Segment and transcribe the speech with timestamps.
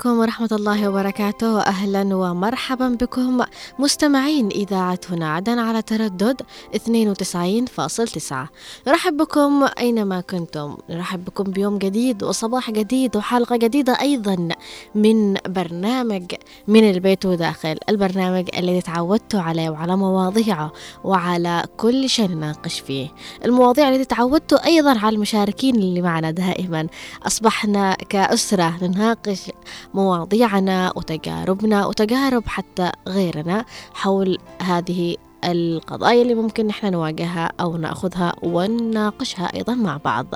[0.00, 1.54] عليكم ورحمة الله وبركاته.
[1.54, 3.40] وأهلا ومرحبا بكم
[3.78, 6.42] مستمعين إذاعة هنا عدن على تردد
[6.76, 8.48] 92.9
[8.86, 10.76] نرحب بكم أينما كنتم.
[10.90, 14.48] نرحب بكم بيوم جديد وصباح جديد وحلقة جديدة أيضا
[14.94, 16.34] من برنامج
[16.68, 20.72] من البيت وداخل البرنامج الذي تعودتوا عليه وعلى مواضيعه
[21.04, 23.08] وعلى كل شيء نناقش فيه.
[23.44, 26.86] المواضيع التي تعودتوا أيضا على المشاركين اللي معنا دائما.
[27.26, 29.50] أصبحنا كأسرة نناقش
[29.94, 39.54] مواضيعنا وتجاربنا وتجارب حتى غيرنا حول هذه القضايا اللي ممكن نحن نواجهها أو نأخذها ونناقشها
[39.54, 40.26] أيضا مع بعض.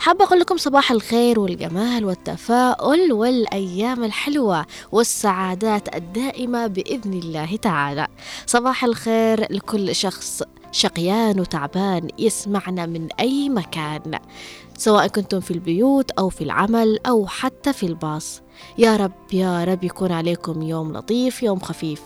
[0.00, 8.06] حابة أقول لكم صباح الخير والجمال والتفاؤل والأيام الحلوة والسعادات الدائمة بإذن الله تعالى.
[8.46, 10.42] صباح الخير لكل شخص
[10.72, 14.18] شقيان وتعبان يسمعنا من أي مكان.
[14.78, 18.42] سواء كنتم في البيوت أو في العمل أو حتى في الباص.
[18.78, 22.02] يا رب يا رب يكون عليكم يوم لطيف يوم خفيف.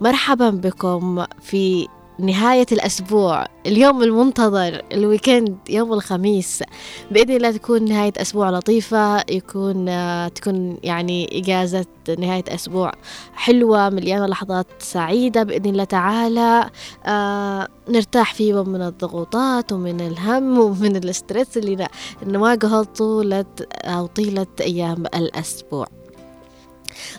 [0.00, 6.62] مرحبا بكم في نهاية الأسبوع اليوم المنتظر ال weekend يوم الخميس.
[7.10, 9.86] بإذن الله تكون نهاية أسبوع لطيفة يكون
[10.34, 11.86] تكون يعني إجازة
[12.18, 12.92] نهاية أسبوع
[13.34, 15.42] حلوة مليانة لحظات سعيدة.
[15.42, 16.70] بإذن الله تعالى
[17.06, 21.88] آه نرتاح فيه من الضغوطات ومن الهم ومن ال stress اللي
[22.26, 23.44] نواجهه طولة
[23.84, 25.86] أو طيلة أيام الأسبوع.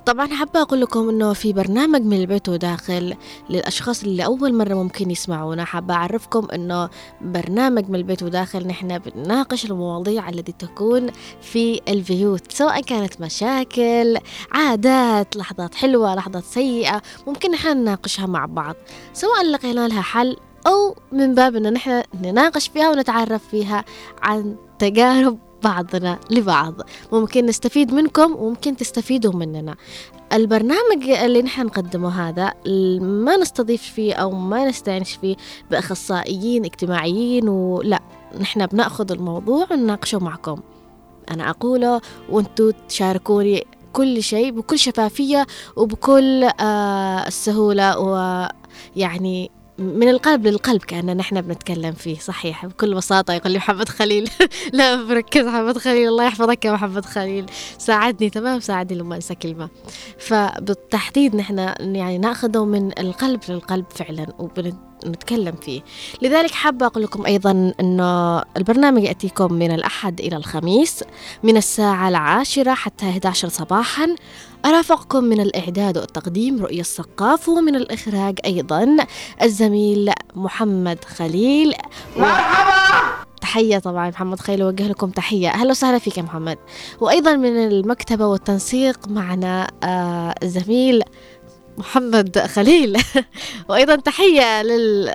[0.05, 3.15] طبعا حابة أقول لكم إنه في برنامج من البيت وداخل
[3.49, 5.65] للأشخاص اللي أول مرة ممكن يسمعونا.
[5.65, 6.89] حابة أعرفكم إنه
[7.21, 11.09] برنامج من البيت وداخل نحن بنناقش المواضيع التي تكون
[11.41, 14.17] في البيوت سواء كانت مشاكل
[14.51, 18.75] عادات لحظات حلوة لحظات سيئة ممكن نحن نناقشها مع بعض.
[19.13, 20.37] سواء لقينا لها حل
[20.67, 23.85] أو من باب إن نحن نناقش فيها ونتعرف فيها
[24.21, 26.73] عن تجارب بعضنا لبعض.
[27.11, 29.75] ممكن نستفيد منكم وممكن تستفيدوا مننا.
[30.33, 32.53] البرنامج اللي نحن نقدمه هذا
[33.01, 35.35] ما نستضيف فيه أو ما نستعنش فيه
[35.71, 37.99] بأخصائيين اجتماعيين ولا
[38.39, 40.59] نحن بنأخذ الموضوع ونناقشه معكم.
[41.31, 50.81] أنا أقوله وأنتوا تشاركوني كل شيء بكل شفافية وبكل آه السهولة ويعني من القلب للقلب
[50.81, 52.65] كأننا نحن بنتكلم فيه صحيح.
[52.65, 54.29] بكل بساطة يقول لي محمد خليل.
[54.73, 55.45] لا بركز.
[55.45, 57.45] محمد خليل الله يحفظك يا محمد خليل.
[57.77, 59.69] ساعدني تمام؟ ساعدني لما أنسى كلمة.
[60.17, 64.73] فبالتحديد نحن يعني نأخذه من القلب للقلب فعلا وبن
[65.07, 65.81] نتكلم فيه.
[66.21, 71.03] لذلك حابة أقول لكم أيضا أنه البرنامج يأتيكم من الأحد إلى الخميس
[71.43, 74.15] من الساعة العاشرة حتى 11 صباحا.
[74.65, 78.97] أرافقكم من الإعداد والتقديم رؤية السقاف ومن الإخراج أيضا
[79.41, 81.73] الزميل محمد خليل.
[82.17, 83.03] مرحبا!
[83.41, 85.49] تحية طبعا محمد خليل أوجه لكم تحية.
[85.49, 86.57] أهلا وسهلا فيك يا محمد.
[86.99, 91.01] وأيضا من المكتبة والتنسيق معنا آه الزميل
[91.77, 92.97] محمد خليل.
[93.69, 95.13] وأيضا تحية لل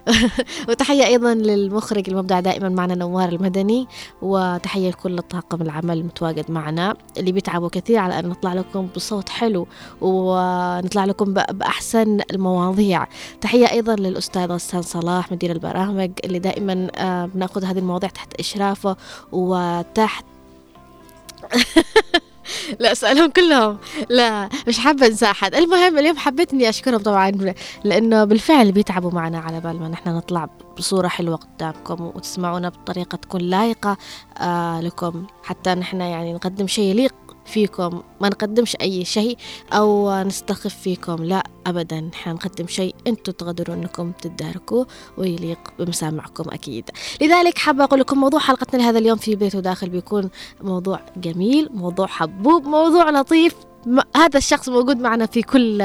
[0.68, 3.88] وتحية أيضا للمخرج المبدع دائما معنا نوار المدني
[4.22, 9.66] وتحية لكل الطاقم العمل المتواجد معنا اللي بيتعبوا كثير على أن نطلع لكم بصوت حلو
[10.00, 13.06] ونطلع لكم بأحسن المواضيع.
[13.40, 16.74] تحية أيضا للأستاذ غسان صلاح مدير البرامج اللي دائما
[17.34, 18.96] بنأخذ هذه المواضيع تحت إشرافه
[19.32, 20.24] وتحت
[22.78, 23.78] لا أسألهم كلهم.
[24.08, 25.54] لا مش حابة أنسى أحد.
[25.54, 27.30] المهم اليوم حبيت إني أشكرهم طبعا
[27.84, 30.48] لأنه بالفعل بيتعبوا معنا على بال ما نحن نطلع
[30.78, 33.96] بصورة حلوة قدامكم وتسمعونا بطريقة تكون لايقة
[34.38, 35.26] آه لكم.
[35.42, 37.14] حتى نحن يعني نقدم شيء يليق
[37.44, 38.02] فيكم.
[38.20, 39.36] ما نقدمش أي شيء
[39.72, 41.24] أو نستخف فيكم.
[41.24, 42.00] لا أبدا.
[42.00, 42.94] نحن نقدم شيء.
[43.06, 44.86] أنتم تقدروا أنكم تداركوه
[45.18, 46.90] ويليق بمسامعكم أكيد.
[47.20, 52.06] لذلك حابة أقول لكم موضوع حلقتنا لهذا اليوم في بيت وداخل بيكون موضوع جميل موضوع
[52.06, 53.54] حبوب موضوع لطيف.
[54.16, 55.78] هذا الشخص موجود معنا في كل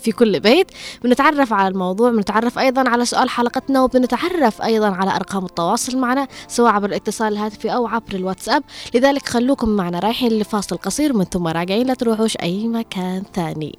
[0.00, 0.70] في كل بيت.
[1.04, 6.72] بنتعرف على الموضوع بنتعرف أيضا على سؤال حلقتنا وبنتعرف أيضا على أرقام التواصل معنا سواء
[6.72, 8.62] عبر الاتصال الهاتفي أو عبر الواتساب.
[8.94, 13.78] لذلك خلوكم معنا رايحين لفاصل قصير من ثم راجعين لا تروحوش أي مكان ثاني.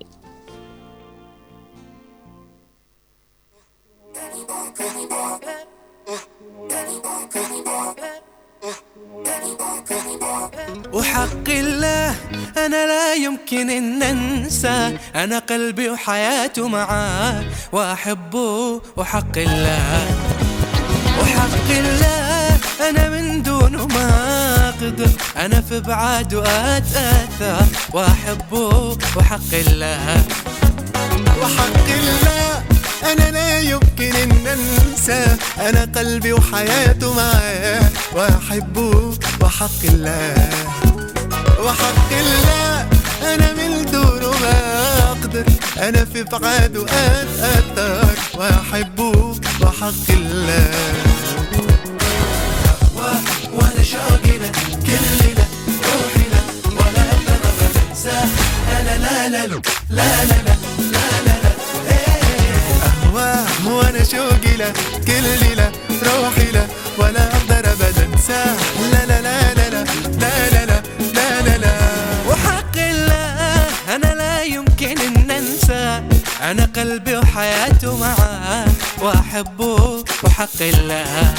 [10.94, 12.16] وحق الله
[12.58, 14.98] أنا لا يمكن أن أنسى.
[15.16, 20.08] أنا قلبي وحياته معاه وأحبه وحق الله.
[21.22, 22.58] وحق الله
[22.90, 24.10] أنا من دونه ما
[24.70, 25.10] أقدر.
[25.38, 27.66] أنا في بعاد وأتأثر.
[27.94, 30.24] وأحبه وحق الله.
[31.42, 32.75] وحق الله.
[33.04, 37.90] أنا لا يمكن أن انساه أنا قلبي وحياته معاه.
[38.14, 40.50] وأحبه وحق الله.
[41.60, 42.88] وحق الله
[43.34, 44.58] أنا من دونه ما
[45.12, 45.46] أقدر.
[45.78, 50.72] أنا في بعاده اتاثر وأحبه وحق الله.
[53.54, 54.50] وأنا شوقنا
[54.86, 55.46] كلنا
[55.84, 57.52] روحنا ولا أنا ما
[57.90, 58.28] بنساه
[58.70, 60.56] لا لا لا لا لا لا لا, لا,
[60.92, 61.35] لا, لا
[63.76, 64.74] وأنا شوقي لك
[65.08, 65.72] كل ليلة
[66.04, 66.68] روحي لك
[66.98, 68.56] ولا أقدر ابدا انساه
[68.92, 69.84] لا لا لا لا لا
[70.20, 70.82] لا لا لا
[71.14, 71.74] لا لا لا
[72.30, 76.04] وحق الله أنا لا يمكن ان انسى
[76.42, 78.66] أنا قلبي وحياته معاه
[79.02, 81.34] واحبه وحق الله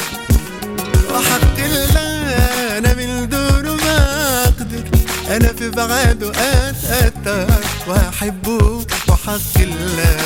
[1.15, 2.37] وحق الله
[2.79, 3.99] أنا من دونه ما
[4.45, 4.85] أقدر
[5.37, 7.47] أنا في بعاده اتاثر
[7.89, 10.17] واحبه وحق الله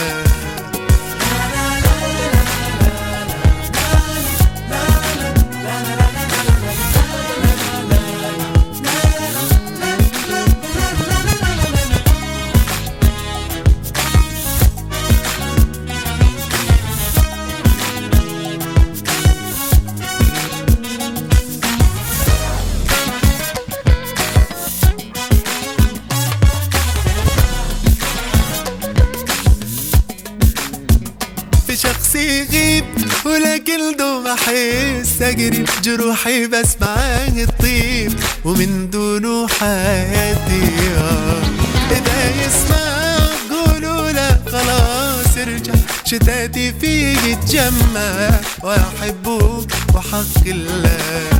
[34.34, 38.12] احس اجري جروحي بس معاه الطيب.
[38.44, 40.62] ومن دونه حياتي
[40.98, 41.42] آه.
[41.90, 43.16] إذا يسمع
[43.50, 45.72] قولوا لا خلاص ارجع.
[46.04, 48.30] شتاتي فيه يتجمع
[48.62, 51.30] واحبه وحق الله.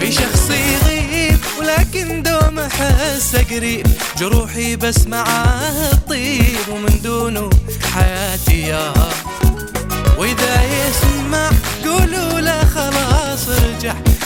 [0.00, 3.86] في شخص يغيب ولكن دوم أحس قريب
[4.18, 7.50] جروحي بس معاه الطيب ومن دونه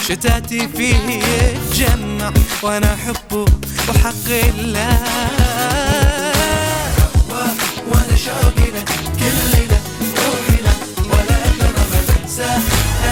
[0.08, 3.44] شتاتي فيه يتجمع وأنا احبه
[3.88, 4.98] وحق الله
[7.86, 9.82] وأنا شوقي لك كل لك
[10.16, 10.76] روحي لك
[11.10, 12.58] ولا أقدر ابدا انساه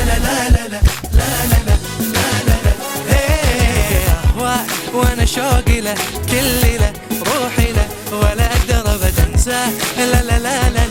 [0.06, 0.81] لا لا لا لا
[1.12, 1.77] لا لا
[2.12, 2.73] لا لا لا
[3.09, 4.06] إيه،
[4.37, 5.94] أهواك وأنا شوقي له
[6.31, 10.87] كل له روحي له ولا أقدر ابدا انساه لا لا لا لا لا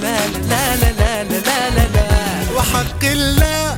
[0.49, 3.70] لا لا لا لا لا وحق الله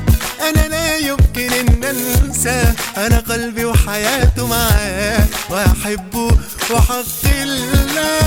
[2.45, 5.25] انساه أنا قلبي وحياته معاه.
[5.49, 6.37] وأحبه
[6.71, 8.19] وحق الله.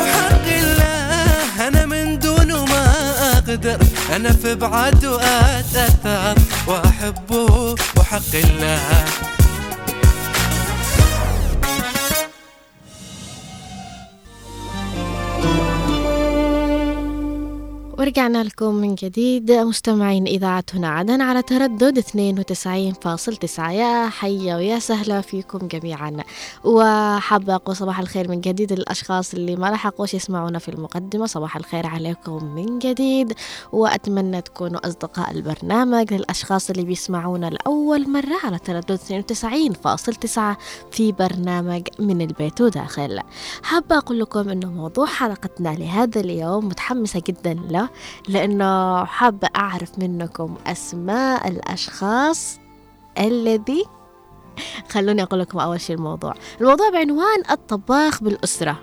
[0.00, 2.84] وحق الله أنا من دونه ما
[3.32, 3.78] أقدر.
[4.16, 6.34] أنا في بعده اتاثر
[6.66, 9.04] وأحبه وحق الله.
[18.00, 19.52] ورجعنا لكم من جديد.
[19.52, 26.16] مستمعين إذاعة هنا عدن على تردد 92.9 يا حيا ويا سهلا فيكم جميعا.
[26.64, 31.26] وحابة أقول صباح الخير من جديد للأشخاص اللي ما لحقوش يسمعونا في المقدمة.
[31.26, 33.32] صباح الخير عليكم من جديد.
[33.72, 40.58] وأتمنى تكونوا أصدقاء البرنامج للأشخاص اللي بيسمعونا لأول مرة على تردد 92.9
[40.90, 43.20] في برنامج من البيت وداخل.
[43.62, 47.89] حابة أقول لكم أنه موضوع حلقتنا لهذا اليوم متحمسة جدا له.
[48.28, 52.58] لأنه حابة أعرف منكم أسماء الأشخاص
[53.18, 53.84] الذي
[54.88, 56.34] خلوني أقول لكم أول شيء الموضوع.
[56.60, 58.80] الموضوع بعنوان الطباخ بالأسرة.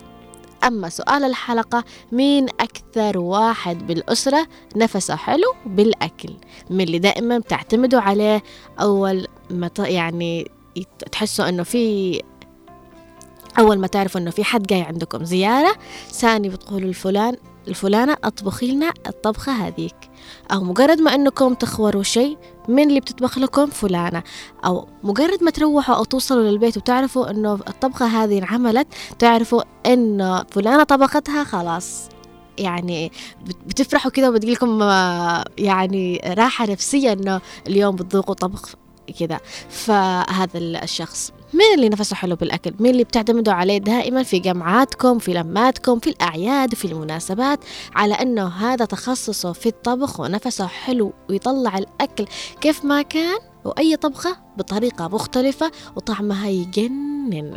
[0.63, 6.33] أما سؤال الحلقة مين أكثر واحد بالأسرة نفسه حلو بالأكل؟
[6.69, 8.43] من اللي دائما بتعتمدوا عليه
[8.81, 10.51] أول ما يعني
[11.11, 12.21] تحسوا أنه في
[13.59, 15.75] أول ما تعرفوا أنه في حد جاي عندكم زيارة
[16.11, 19.95] ثاني بتقولوا الفلان الفلانة أطبخي لنا الطبخة هذيك.
[20.51, 24.23] أو مجرد ما أنكم تخوروا شيء من اللي بتطبخ لكم؟ فلانة.
[24.65, 28.87] أو مجرد ما تروحوا أو توصلوا للبيت وتعرفوا أنه الطبخة هذه انعملت
[29.19, 32.09] تعرفوا أنه فلانة طبختها خلاص.
[32.57, 33.11] يعني
[33.45, 38.73] بت- بتفرحوا كده وبتجيلكم آه، يعني راحة نفسية أنه اليوم بتذوقوا طبخ
[39.19, 39.39] كده.
[39.69, 41.31] فهذا الشخص.
[41.53, 46.09] مين اللي نفسه حلو بالأكل؟ مين اللي بتعتمدوا عليه دائما في جمعاتكم في لماتكم في
[46.09, 47.59] الأعياد وفي المناسبات؟
[47.95, 52.25] على أنه هذا تخصصه في الطبخ ونفسه حلو ويطلع الأكل
[52.61, 57.53] كيف ما كان وأي طبخة بطريقة مختلفة وطعمها يجنن.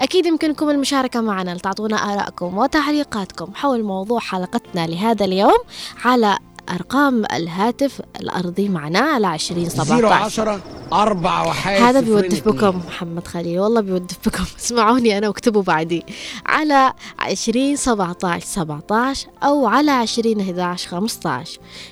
[0.00, 5.58] أكيد يمكنكم المشاركة معنا لتعطونا آرائكم وتعليقاتكم حول موضوع حلقتنا لهذا اليوم
[6.04, 6.38] على
[6.70, 10.60] أرقام الهاتف الأرضي معنا على 20 زيرو 17 عشرة
[10.92, 12.48] أربع وحايد هذا بيودف.
[12.48, 14.44] بكم محمد خليل والله بيودف بكم.
[14.60, 16.04] اسمعوني أنا واكتبوا بعدي.
[16.46, 21.44] على عشرين سبعة عشر سبعة أو على عشرين أحد خمسة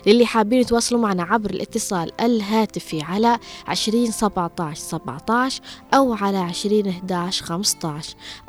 [0.07, 3.39] للي حابين يتواصلوا معنا عبر الاتصال الهاتفي على
[3.69, 5.51] عشرين سبعة سبعة
[5.95, 8.01] أو على عشرين أحد خمسة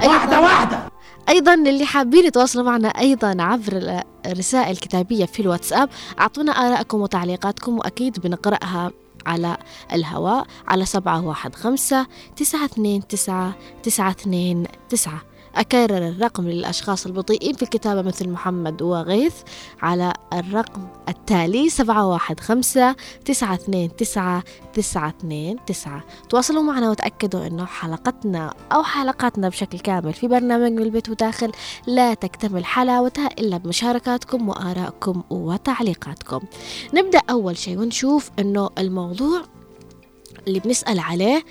[0.03, 0.94] واحدة واحدة.
[1.29, 8.19] أيضا للي حابين يتواصلوا معنا أيضا عبر الرسائل الكتابية في الواتساب أعطونا آراءكم وتعليقاتكم وأكيد
[8.19, 8.91] بنقرأها
[9.25, 9.57] على
[9.93, 15.21] الهواء على سبعة واحد خمسة تسعة اثنين تسعة تسعة اثنين تسعة.
[15.57, 19.33] أكرر الرقم للأشخاص البطيئين في الكتابة مثل محمد وغيث
[19.81, 22.95] على الرقم التالي سبعة واحد خمسة
[23.25, 24.43] تسعة اثنين تسعة
[24.73, 26.03] تسعة اثنين تسعة.
[26.29, 31.51] تواصلوا معنا وتأكدوا أنه حلقتنا أو حلقاتنا بشكل كامل في برنامج من البيت وداخل
[31.87, 36.39] لا تكتمل حلاوتها إلا بمشاركاتكم وآرائكم وتعليقاتكم.
[36.93, 39.41] نبدأ أول شيء ونشوف أنه الموضوع
[40.47, 41.43] اللي بنسأل عليه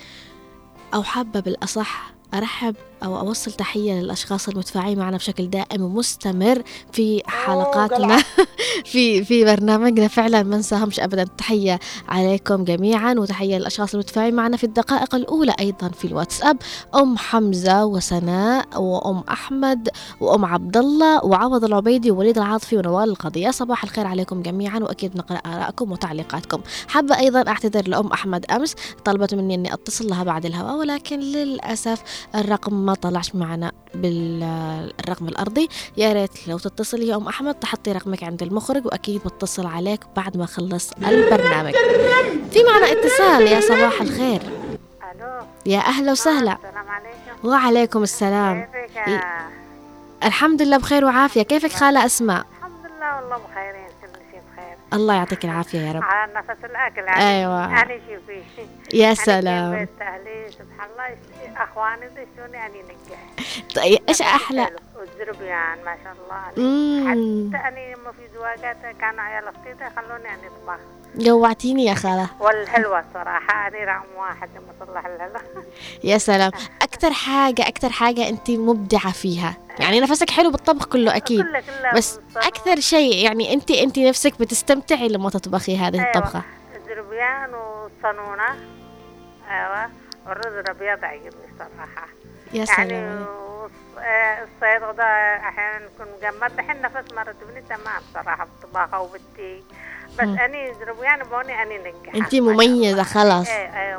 [0.94, 8.22] أو حابة بالأصح أرحب أو أوصل تحية للأشخاص المتفاعلين معنا بشكل دائم ومستمر في حلقاتنا.
[8.92, 10.08] في في برنامجنا.
[10.08, 11.24] فعلا ما ننساهمش أبدا.
[11.24, 16.56] تحية عليكم جميعا وتحية للأشخاص المتفاعلين معنا في الدقائق الأولى أيضا في الواتساب.
[16.94, 19.88] أم حمزة وسناء وأم أحمد
[20.20, 23.50] وأم عبد الله وعوض العبيدي ووليد العاطفي ونوال القضية.
[23.50, 26.60] صباح الخير عليكم جميعا وأكيد نقرأ آرائكم وتعليقاتكم.
[26.88, 32.02] حابة أيضا أعتذر لأم أحمد أمس طلبت مني أني أتصل لها بعد الهواء ولكن للأسف
[32.34, 35.68] الرقم ما طلعش معنا بالرقم الأرضي.
[35.96, 40.36] يا ريت لو تتصلي يا أم أحمد تحطي رقمك عند المخرج وأكيد بتصل عليك بعد
[40.36, 41.74] ما أخلص البرنامج.
[42.50, 44.42] في معنا اتصال يا صباح الخير.
[44.42, 45.46] ألو.
[45.66, 46.52] يا أهلا وسهلا.
[46.52, 47.48] السلام عليكم.
[47.48, 48.68] وعليكم السلام.
[48.94, 49.24] كيفك؟
[50.24, 51.42] الحمد لله بخير وعافية.
[51.42, 54.76] كيفك خالة أسماء؟ الحمد لله والله بخيرين كل شيء بخير.
[54.92, 56.02] الله يعطيك العافية يا رب.
[56.02, 57.64] على نفس الأكل أيوة.
[57.64, 58.42] أنا شوفي.
[58.96, 59.88] يا سلام.
[59.98, 61.16] سبحان الله.
[61.56, 63.18] أخواني دشوني اني نجح
[63.76, 67.00] طيب إيش أحلى؟ والزربيان ما شاء الله مم.
[67.10, 70.80] حتى اني لما في زواجات كانوا عيال أختي خلوني اني أطبخ.
[71.16, 72.28] جوعتيني يا خالة.
[72.40, 75.40] والحلوة صراحة اني رقم واحد لما اصلح الحلوة.
[76.04, 76.50] يا سلام.
[76.82, 79.56] أكتر حاجة أكتر حاجة أنت مبدعة فيها.
[79.78, 82.46] يعني نفسك حلو بالطبخ كله أكيد كله كله بس بالصبر.
[82.48, 86.06] أكثر شيء يعني أنت أنت نفسك بتستمتعي لما تطبخي هذه أيوة.
[86.06, 86.42] الطبخة.
[86.76, 88.48] الزربيان والصنونه
[89.50, 89.90] أيوه.
[90.26, 92.08] والرز الابيض عجبني صراحة
[92.52, 93.26] يا يعني سلام
[93.98, 95.02] آه، الصيد غدا
[95.36, 99.62] أحيانا نكون مجمد دحين نفس مرت ابني تمام صراحة بالطباخه وبالتي
[100.18, 100.38] بس مم.
[100.38, 102.14] أني زربيان بوني أني ننجح.
[102.14, 103.48] أنت مميزة خلاص.
[103.48, 103.96] إيه إيه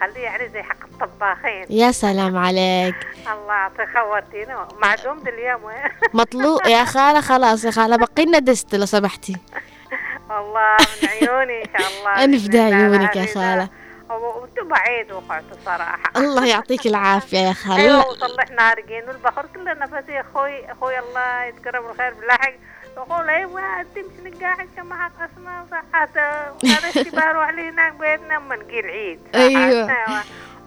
[0.00, 1.66] خليه يعني زي حق الطباخين.
[1.70, 2.94] يا سلام عليك.
[3.32, 5.62] الله يعطيك خورتيني معدوم اليوم؟
[6.20, 6.66] مطلوب.
[6.66, 9.36] يا خالة خلاص يا خالة بقي لنا دست لو سمحتي.
[10.30, 12.24] والله من عيوني إن شاء الله.
[12.24, 12.76] الله.
[12.76, 13.68] عيونك يا العزيزة.
[14.10, 16.10] خالة و- وأنتم بعيد وقعتوا صراحة.
[16.16, 17.76] الله يعطيك العافية يا خالة.
[17.80, 22.52] أيوه لا، وصلحنا هارجين والبحر كله نفسي أخوي أخوي الله يذكره بالخير باللاحق
[22.96, 26.18] يقول أيوه انت مش نقاعد معك اسماء صحات
[26.64, 29.92] هذا اشتباه روح لي هناك بيتنا اما نجي العيد أيوة.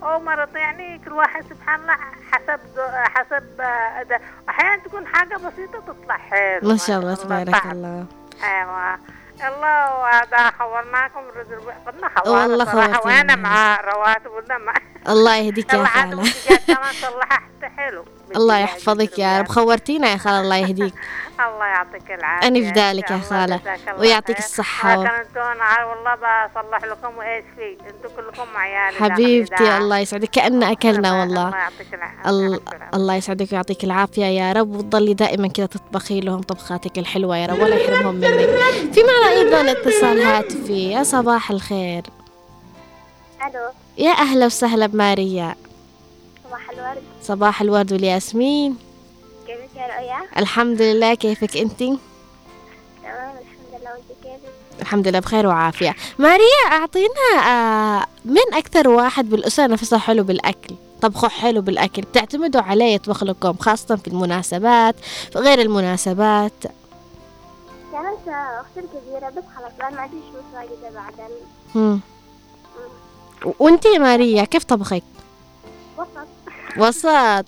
[0.03, 1.95] أو مرض يعني كل واحد سبحان الله
[2.31, 2.59] حسب
[3.15, 3.61] حسب
[4.49, 7.65] أحيانا تكون حاجة بسيطة تطلع حلو ما شاء الله تبارك.
[7.65, 8.05] الله.
[8.43, 8.97] أيوه.
[9.47, 13.01] الله وهذا خورناكم رزق قلنا خورنا والله صراحة.
[13.05, 14.73] وأنا مع رواتب مع
[15.09, 16.23] الله يهديك يا حلو.
[18.35, 19.47] الله يحفظك يا رب.
[19.47, 20.93] خورتينا يا خالة الله يهديك.
[21.47, 22.47] الله يعطيك العافية.
[22.47, 23.59] أنا في ذلك يا الله
[23.99, 24.45] ويعطيك خير.
[24.45, 24.95] الصحة.
[24.95, 27.77] كنتوا أنا والله بصلح لكم وإيش في.
[27.87, 29.77] أنتم كلكم عيالي حبيبتي.
[29.77, 30.29] الله يسعدك.
[30.29, 31.45] كأن أكلنا الله- والله.
[31.47, 32.29] الله يعطيك العافية.
[32.29, 32.59] ال-
[32.93, 34.75] الله يسعدك ويعطيك العافية يا رب.
[34.75, 37.59] وتضلي دائما كذا تطبخي لهم طبخاتك الحلوة يا رب.
[37.61, 38.93] ولا يحرمهم منك.
[38.93, 40.91] في معنا أيضا اتصال هاتفي.
[40.91, 42.03] يا صباح الخير.
[43.45, 43.69] ألو.
[43.97, 45.55] يا أهلا وسهلا بماريا.
[46.45, 47.03] صباح الورد.
[47.23, 48.77] صباح الورد والياسمين.
[49.47, 51.97] كيفك يا رؤيا؟ الحمد لله كيفك أنتي؟
[53.03, 53.91] تمام الحمد لله.
[53.91, 55.95] وأنت كيفك؟ الحمد لله بخير وعافية.
[56.19, 60.75] ماريا أعطينا آه، من أكثر واحد بالأسرة نفسه حلو بالأكل.
[61.01, 62.01] طبخه حلو بالأكل.
[62.01, 64.95] بتعتمدوا عليه يطبخ لكم خاصة في المناسبات
[65.33, 66.53] في غير المناسبات.
[67.91, 72.03] كانت أختي الكبيرة بس خلاص ما عنديش متواجدة بعد
[73.59, 75.03] وانتي يا ماريا كيف طبخك؟
[75.97, 76.27] وسط
[76.77, 77.45] وسط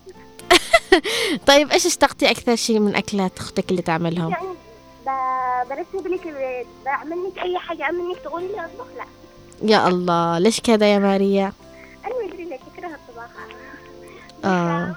[1.48, 4.48] طيب إيش اشتقتي أكثر شيء من أكلات أختك اللي تعملهم؟ يعني
[5.06, 9.06] ب- برتب لك البيت بعمل لك أي حاجة اعمل لك تقولي لي أطبخ لا
[9.72, 11.54] يا الله ليش كذا يا ماريا؟
[12.06, 13.46] أنا ما أدري ليش اكره الطباخة
[14.46, 14.96] آه.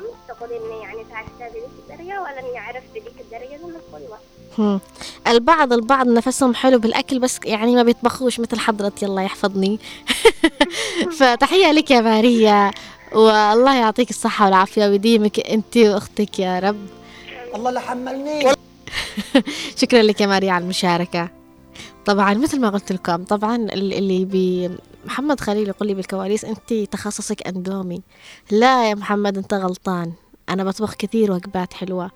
[1.78, 4.80] الدرجة ولا إني عرفت بذيك الدرجة زي ما تقولي بس هم.
[5.26, 9.78] البعض البعض نفسهم حلو بالأكل بس يعني ما بيطبخوش مثل حضرتي الله يحفظني.
[11.18, 12.70] فتحية لك يا ماريا.
[13.12, 16.87] والله يعطيك الصحة والعافية ويديمك أنت وأختك يا رب.
[17.54, 18.52] الله لا حملني.
[19.80, 21.28] شكرا لك يا ماريا على المشاركة.
[22.06, 24.70] طبعا مثل ما قلت لكم طبعا ال- اللي بي
[25.06, 28.02] محمد خليل يقول لي بالكواليس أنت تخصصك أندومي.
[28.50, 30.12] لا يا محمد أنت غلطان.
[30.48, 32.10] أنا بطبخ كثير وجبات حلوة.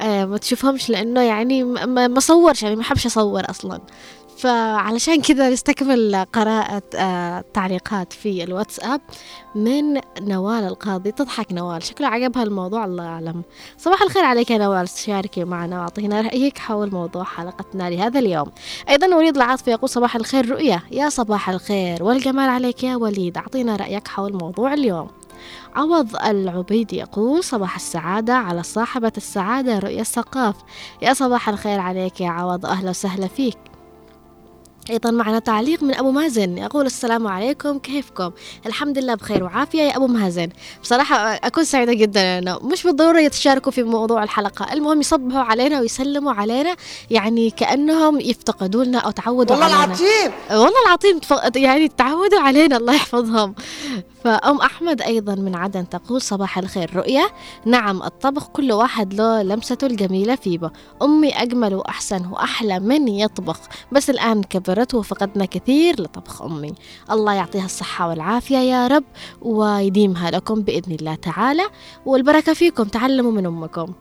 [0.00, 3.80] آه ما تشوفهمش لأنه يعني ما- صورش يعني ما حبش أصور أصلا.
[4.38, 9.00] فعلشان كذا نستكمل قراءة آه تعليقات في الواتساب
[9.54, 11.12] من نوال القاضي.
[11.12, 13.42] تضحك نوال شكله عجبها الموضوع الله أعلم
[13.78, 18.50] صباح الخير عليك يا نوال شاركي معنا وأعطينا رأيك حول موضوع حلقتنا لهذا اليوم.
[18.88, 23.36] أيضا وليد العاطفي يقول صباح الخير رؤية يا صباح الخير والجمال عليك يا وليد.
[23.38, 25.08] أعطينا رأيك حول موضوع اليوم.
[25.76, 30.54] عوض العبيدي يقول صباح السعادة على صاحبة السعادة رؤية الثقاف
[31.02, 33.58] يا صباح الخير عليك يا عوض أهلا وسهلا فيك.
[34.90, 36.58] أيضا معنا تعليق من أبو مازن.
[36.58, 38.30] يقول السلام عليكم كيفكم؟
[38.66, 40.48] الحمد لله بخير وعافية يا أبو مازن.
[40.82, 44.72] بصراحة أكون سعيدة جدا أنه مش بالضرورة يتشاركوا في موضوع الحلقة.
[44.72, 46.76] المهم يصبحوا علينا ويسلموا علينا
[47.10, 49.84] يعني كأنهم يفتقدونا أو تعودوا والله علينا.
[49.84, 50.32] العظيم!
[50.50, 51.20] والله العظيم
[51.56, 53.54] يعني تعودوا علينا الله يحفظهم.
[54.24, 56.96] فأم أحمد أيضا من عدن تقول صباح الخير.
[56.96, 57.30] رؤية
[57.64, 60.72] نعم الطبخ كل واحد له لمسته الجميلة فيه.
[61.02, 63.60] أمي أجمل وأحسن وأحلى من يطبخ.
[63.92, 64.42] بس الآن
[64.76, 66.72] كبرت وفقدنا كثير لطبخ أمي.
[67.10, 69.04] الله يعطيها الصحة والعافية يا رب
[69.42, 71.62] ويديمها لكم بإذن الله تعالى.
[72.06, 73.92] والبركة فيكم تعلموا من أمكم.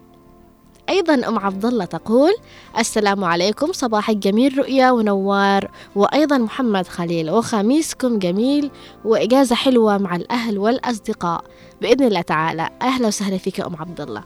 [0.89, 2.31] أيضا أم عبد الله تقول
[2.79, 7.29] السلام عليكم صباحك جميل رؤيا ونوار وأيضا محمد خليل.
[7.31, 8.71] وخميسكم جميل
[9.05, 11.43] وإجازة حلوة مع الأهل والأصدقاء.
[11.81, 14.23] بإذن الله تعالى أهلا وسهلا فيك يا أم عبد الله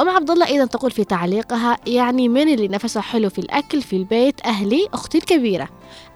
[0.00, 3.96] أم عبد الله أيضا تقول في تعليقها يعني من اللي نفسه حلو في الأكل في
[3.96, 5.68] البيت أهلي أختي الكبيرة.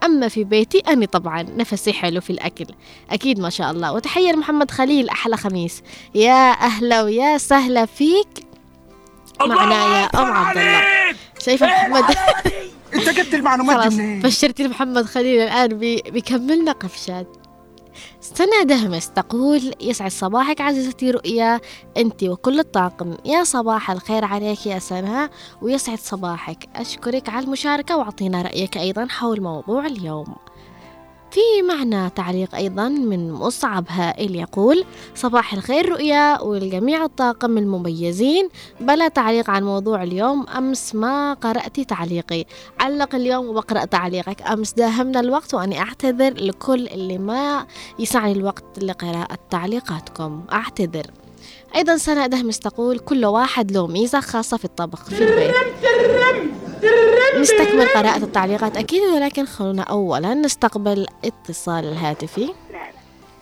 [0.04, 2.66] أما في بيتي أنا طبعا نفسي حلو في الأكل.
[3.10, 3.92] أكيد ما شاء الله.
[3.92, 5.82] وتحية لمحمد خليل أحلى خميس.
[6.14, 8.53] يا أهلا ويا سهلا فيك.
[9.40, 10.82] معنا يا أم عبد الله.
[11.38, 12.04] شايفة محمد؟
[12.94, 17.36] أنت جبت المعلومات دي منين؟ بشرتي لمحمد خليل الآن بي بيكملنا قفشات
[18.20, 21.60] سنة دهمس تقول يسعد صباحك عزيزتي رؤيا
[21.96, 23.16] أنت وكل الطاقم.
[23.24, 25.30] يا صباح الخير عليك يا سناء
[25.62, 26.68] ويسعد صباحك.
[26.76, 30.34] أشكرك على المشاركة وأعطينا رأيك أيضا حول موضوع اليوم.
[31.34, 38.48] في معنا تعليق أيضا من مصعب هائل يقول صباح الخير رؤيا والجميع الطاقم المميزين.
[38.80, 42.44] بلا تعليق عن موضوع اليوم أمس ما قرأت تعليقي.
[42.80, 44.42] علق اليوم وبقرأ تعليقك.
[44.42, 47.66] أمس داهمنا الوقت وأني أعتذر لكل اللي ما
[47.98, 50.44] يسعني الوقت لقراءة تعليقاتكم.
[50.52, 51.06] أعتذر.
[51.76, 55.54] أيضا سنة دهمس تقول كل واحد له ميزة خاصة في الطبخ في البيت.
[57.40, 62.48] نستكمل قراءة التعليقات أكيد ولكن خلونا أولا نستقبل اتصال الهاتفي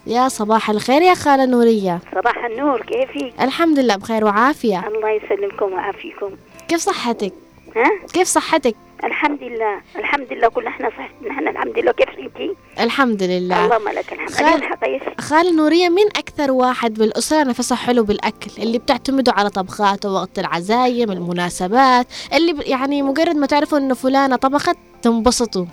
[0.07, 5.73] يا صباح الخير يا خالة نورية صباح النور كيفك؟ الحمد لله بخير وعافية الله يسلمكم
[5.73, 6.31] ويعافيكم
[6.69, 7.33] كيف صحتك؟
[7.77, 12.55] ها؟ كيف صحتك؟ الحمد لله الحمد لله كل إحنا صح نحن الحمد لله كيف انتي؟
[12.81, 14.31] الحمد لله اللهم لك الحمد.
[14.31, 20.39] خال- خالة نورية مين أكثر واحد بالأسرة نفسه حلو بالأكل؟ اللي بتعتمدوا على طبخاته وقت
[20.39, 25.67] العزايم المناسبات اللي ب- يعني مجرد ما تعرفوا إنه فلانة طبخت تنبسطوا.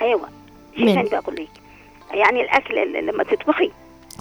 [0.00, 0.28] أيوه.
[0.78, 1.48] من؟ شو كان بقول لك؟
[2.14, 3.70] يعني الأكل اللي لما تطبخي.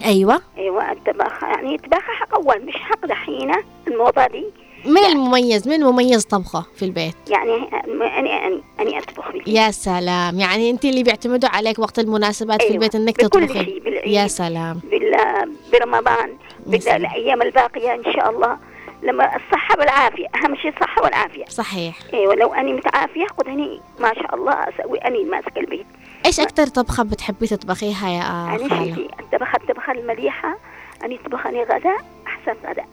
[0.05, 0.41] أيوة.
[0.57, 3.51] أيوه الطبخ يعني طباخة حق أول مش حق دحين
[3.87, 4.45] الموضة دي.
[4.85, 10.39] مين المميز مين المميز طبخه في البيت؟ يعني اني اني اني أطبخ بالبيت يا سلام.
[10.39, 13.81] يعني أنت اللي بيعتمدوا عليك وقت المناسبات في أيوة، البيت إنك بكل تطبخي.
[14.05, 14.79] يا سلام.
[14.91, 16.37] بال- برمضان
[16.79, 16.97] سلام.
[17.01, 18.57] بالايام الباقية إن شاء الله.
[19.03, 21.45] لما الصحة والعافية أهم شيء الصحة والعافية.
[21.45, 21.95] صحيح.
[22.13, 25.85] أيوه لو أني متعافية خذ هني ما شاء الله أسوي أني ماسك البيت.
[26.25, 29.09] إيش أكثر طبخة بتحبي تطبخيها يا خالة؟ شيء.
[29.19, 30.57] الطبخة الطبخة المليحة
[31.05, 32.87] أني طبخني غداء أحسن غداء.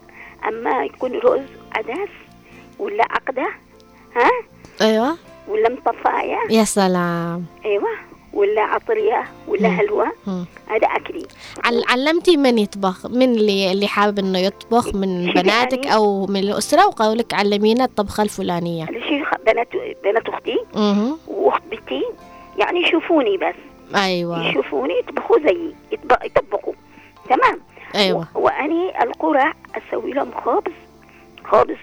[0.48, 1.40] أما يكون رز
[1.72, 2.08] عدس
[2.78, 3.48] ولا عقده
[4.16, 4.30] ها؟
[4.80, 5.16] أيوة.
[5.48, 7.44] ولا مطفاية؟ يا سلام.
[7.64, 7.88] أيوه.
[8.32, 9.76] ولا عطريه ولا مم.
[10.26, 10.44] مم.
[10.66, 11.26] هذا أكلي.
[11.64, 13.06] عل- علمتي من يطبخ.
[13.06, 18.22] من اللي اللي حابب إنه يطبخ؟ من بناتك يعني- أو من الأسرة؟ وقولك علمينا الطبخة
[18.22, 18.84] الفلانية.
[18.84, 19.68] الشيء بنات
[20.04, 20.58] بنات أختي.
[20.76, 22.02] أها واخت بنتي
[22.58, 23.54] يعني يشوفوني بس.
[23.96, 24.48] أيوه.
[24.48, 25.74] يشوفوني يطبخوا زيي.
[25.92, 26.72] يطب- يطبخوا
[27.28, 27.60] تمام؟
[27.94, 28.28] أيوه.
[28.34, 30.72] و- وأني القرع أسوي لهم خبز.
[31.46, 31.76] خبز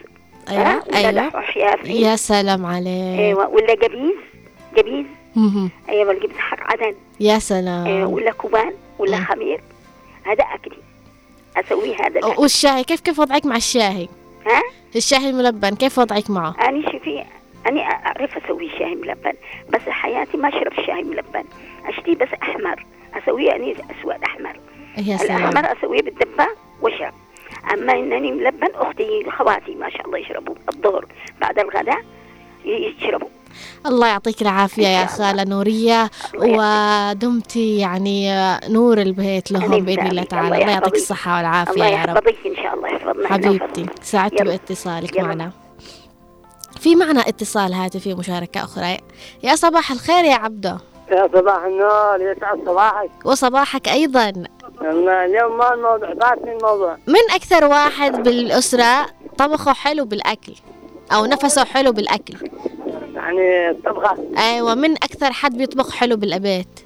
[0.49, 1.11] أيوه ها؟ ولا أيوه.
[1.11, 3.19] لحوح يافي يا سلام عليك.
[3.19, 4.15] أيوه ولا جبيز؟
[4.77, 5.05] جبيز.
[5.89, 6.95] أيوه الجبيز حق عدن.
[7.19, 9.25] يا أيوه سلام ولا كوبان ولا مم.
[9.25, 9.61] خمير.
[10.23, 10.77] هذا أكلي.
[11.57, 12.41] اسويه هذا الأكل.
[12.41, 14.09] والشاي كيف كيف وضعك مع الشاي؟
[14.45, 14.61] ها؟
[14.95, 17.23] الشاي الملبن كيف وضعك معه؟ أنا شوفي
[17.67, 19.33] أنا أعرف أسوي شاي ملبن
[19.69, 21.43] بس حياتي ما اشرب شاي ملبن.
[21.85, 22.85] اشتي بس أحمر.
[23.13, 24.59] أسويه اني أسود أحمر.
[24.97, 25.37] يا سلام.
[25.37, 26.47] الأحمر أسويه بالدبة
[26.81, 27.13] وأشرب.
[27.73, 31.05] أما إنني ملبن أختي خواتي ما شاء الله يشربوا الظهر
[31.41, 32.01] بعد الغداء
[32.65, 33.27] يشربوا
[33.85, 35.17] الله يعطيك العافية يا إن الله.
[35.17, 38.31] خالة نورية ودمتي يعني
[38.69, 40.23] نور البيت لهم بإذن الله.
[40.23, 40.95] تعالى الله الله يعطيك.
[40.95, 43.85] الصحة والعافية الله يا رب يحفظك إن شاء الله يحفظنا حبيبتي.
[44.01, 44.41] سعدت.
[44.41, 45.23] باتصالك يلا.
[45.27, 45.51] معنا
[46.79, 48.97] في معنا اتصال هاتفي مشاركة أخرى
[49.43, 50.77] يا صباح الخير يا عبدو
[51.11, 54.33] يا صباح النور يسعد صباحك وصباحك أيضا
[54.81, 56.97] اليوم ما الموضوع فاتني الموضوع.
[57.07, 59.05] من أكثر واحد بالأسرة
[59.37, 60.53] طبخه حلو بالأكل
[61.15, 62.49] أو نفسه حلو بالأكل.
[63.15, 66.79] يعني الطبخة؟ أيوة من أكثر حد بيطبخ حلو بالبيت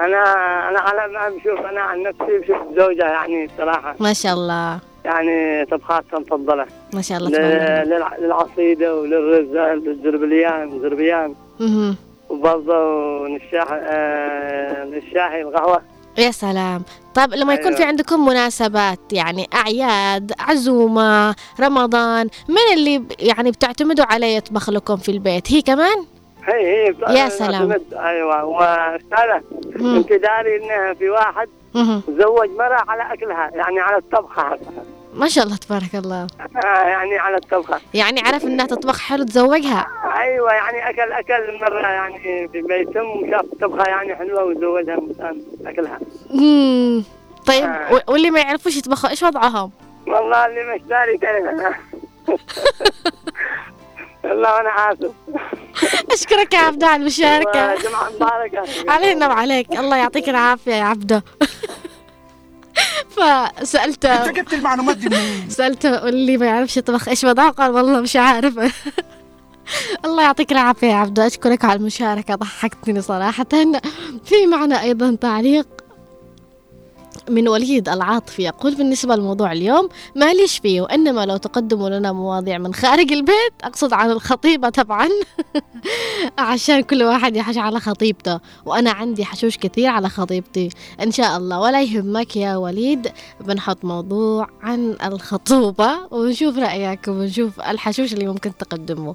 [0.00, 0.22] أنا
[0.68, 3.96] أنا على ما بشوف أنا عن نفسي بشوف زوجة يعني صراحة.
[4.00, 4.78] ما شاء الله.
[5.04, 7.38] يعني طبخاتها مفضلة ما شاء الله
[8.18, 11.34] للعصيدة وللرز للزربليان زربيان.
[12.28, 12.78] وبرضه
[13.28, 15.82] للشاحي آه للشاحي القهوة.
[16.18, 16.82] يا سلام
[17.14, 17.76] طيب لما يكون أيوة.
[17.76, 25.08] في عندكم مناسبات يعني أعياد عزومة رمضان من اللي يعني بتعتمدوا عليه يطبخ لكم في
[25.10, 26.04] البيت هي كمان
[26.44, 27.72] هي هي يا سلام.
[27.92, 29.42] أيوة وسهلة
[29.76, 29.96] مم.
[29.96, 31.48] أنت داري إنها في واحد.
[32.08, 34.58] زوج مرة على أكلها يعني على الطبخة
[35.12, 36.26] ما شاء الله تبارك الله.
[36.64, 39.86] آه يعني على الطبخة يعني عرف إنها تطبخ حلو تزوجها.
[40.16, 44.98] أيوه يعني أكل أكل مرة يعني في بيتهم وشاف طبخه يعني حلوة وزوجها
[45.66, 45.98] أكلها.
[46.30, 47.04] مم.
[47.46, 48.02] طيب آه.
[48.08, 49.70] واللي ما يعرفوش يطبخوا إيش وضعهم؟
[50.06, 51.74] والله اللي مش داري كلمه
[54.24, 55.10] والله أنا اسف
[56.12, 58.62] أشكرك يا عبدو على المشاركة جمعه مباركة.
[58.88, 59.72] علينا وعليك.
[59.72, 61.20] الله يعطيك العافية يا عبدو.
[63.16, 68.00] فسألته انت جبت المعلومات دي منين؟ سألته اللي ما يعرفش يطبخ إيش وضعه قال والله
[68.00, 68.58] مش عارف.
[70.04, 73.46] الله يعطيك العافية يا عبدو أشكرك على المشاركة ضحكتني صراحة.
[74.24, 75.81] في معنا أيضا تعليق.
[77.30, 82.74] من وليد العاطفي يقول بالنسبة لموضوع اليوم ماليش فيه وإنما لو تقدموا لنا مواضيع من
[82.74, 85.08] خارج البيت أقصد عن الخطيبة طبعا.
[86.38, 90.68] عشان كل واحد يحش على خطيبته وأنا عندي حشوش كثير على خطيبتي.
[91.02, 98.12] إن شاء الله ولا يهمك يا وليد بنحط موضوع عن الخطوبة ونشوف رأيكم ونشوف الحشوش
[98.12, 99.14] اللي ممكن تقدمه.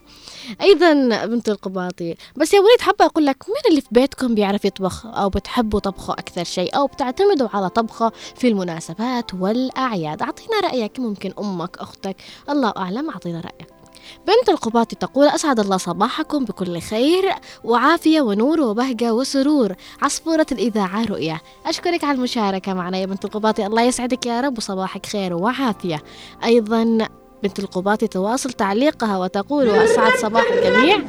[0.61, 0.93] أيضا
[1.25, 5.29] بنت القباطي بس يا وليد حابة أقول لك مين اللي في بيتكم بيعرف يطبخ أو
[5.29, 10.21] بتحبوا طبخه أكثر شيء أو بتعتمدوا على طبخه في المناسبات والأعياد.
[10.21, 12.15] أعطينا رأيك ممكن أمك أختك.
[12.49, 13.67] الله أعلم أعطينا رأيك.
[14.27, 17.33] بنت القباطي تقول أسعد الله صباحكم بكل خير
[17.63, 19.75] وعافية ونور وبهجة وسرور.
[20.01, 21.41] عصفورة الإذاعة رؤية.
[21.65, 26.03] أشكرك على المشاركة معنا يا بنت القباطي الله يسعدك يا رب وصباحك خير وعافية.
[26.43, 27.07] أيضا
[27.43, 30.99] بنت القباطي تواصل تعليقها وتقول وأسعد صباح الجميع.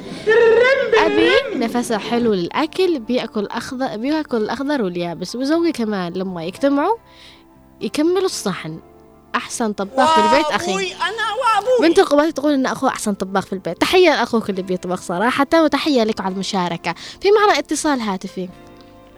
[1.07, 6.97] أبي نفسه حلو للأكل بيأكل أخضر بيأكل الأخضر واليابس وزوجي كمان لما يجتمعوا
[7.81, 8.79] يكملوا الصحن.
[9.35, 10.73] أحسن طباخ في البيت أخي.
[10.73, 11.89] أنا وأبوي.
[11.89, 13.81] بنت القباطي تقول إن أخوه أحسن طباخ في البيت.
[13.81, 16.95] تحية لأخوك اللي بيطبخ صراحة وتحية لك على المشاركة.
[17.21, 18.49] في معنا اتصال هاتفي.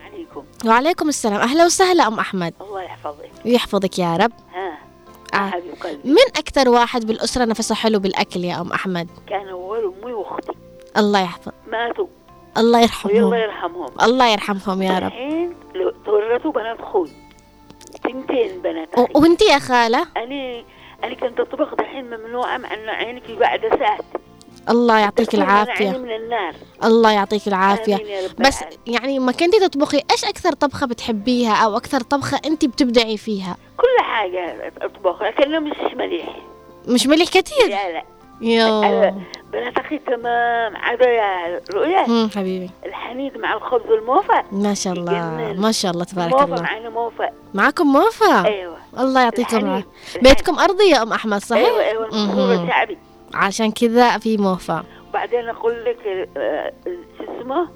[0.05, 0.44] عليكم.
[0.66, 1.40] وعليكم السلام.
[1.40, 2.55] أهلا وسهلا أم أحمد.
[2.61, 3.31] الله يحفظك.
[3.44, 4.33] يحفظك يا رب.
[4.55, 4.89] ها.
[5.34, 5.50] آه.
[5.50, 10.12] حبيب قلبي من أكثر واحد بالأسرة نفسه حلو بالأكل يا أم أحمد؟ كان أول أمي
[10.12, 10.52] وأختي.
[10.96, 11.52] الله يحفظ.
[11.68, 12.06] ماتوا.
[12.58, 13.34] الله يرحمهم.
[13.34, 13.88] يرحمهم.
[14.02, 15.06] الله يرحمهم يا رب.
[15.06, 15.54] الحين
[16.04, 17.10] تورثوا بنات أخوي
[18.04, 19.12] تنتين بنات و- أخي.
[19.14, 20.62] وانت يا خالة؟ أنا
[21.04, 24.04] أنا كنت أطبخ دحين ممنوعه مع انه عيني في بعدسات
[24.68, 25.90] الله يعطيك العافية.
[25.90, 26.55] من النار.
[26.85, 27.96] الله يعطيك رب
[28.38, 28.64] بس.
[28.87, 34.05] يعني ما كنتي تطبخي إيش أكثر طبخة بتحبيها أو أكثر طبخة انت بتبدعي فيها؟ كل
[34.05, 36.37] حاجة اطبخ لكنه مش مليح.
[36.88, 38.03] مش مليح كثير لا لا.
[38.40, 38.81] يو
[39.53, 42.70] بنات أخي تمام عدا يا رؤيا حبيبي.
[42.87, 44.42] الحنيذ مع الخبز والموفى.
[44.53, 45.55] ما شاء الله.
[45.59, 46.62] ما شاء الله تبارك موفى الله.
[46.62, 47.31] معنا موفى.
[47.55, 48.77] معكم موفى؟ أيوه.
[48.99, 49.57] الله يعطيكم.
[49.57, 49.87] العافية.
[50.23, 52.66] بيتكم أرضي يا أم أحمد صحيح؟ أيوه أيوه.
[52.66, 52.99] شعبي
[53.34, 56.72] عشان كذا في موفى وبعدين أقول لك آه،
[57.18, 57.68] شو اسمه؟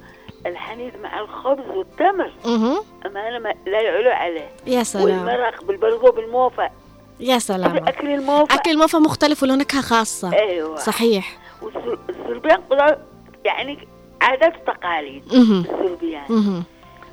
[0.45, 2.31] الحنيذ مع الخبز والتمر.
[2.45, 2.77] مهم.
[3.05, 4.49] امانه ما لا يعلو عليه.
[4.67, 5.05] يا سلام.
[5.05, 6.69] والمرق بالبرغو بالموفى
[7.19, 7.77] يا سلام.
[7.77, 10.33] اكل الموفى أكل الموفى مختلف وله نكهة خاصة.
[10.33, 10.75] أيوه.
[10.75, 11.37] صحيح.
[11.61, 12.61] والسربيان
[13.45, 13.87] يعني
[14.21, 15.23] عادات وتقاليد.
[15.33, 16.63] السربيان.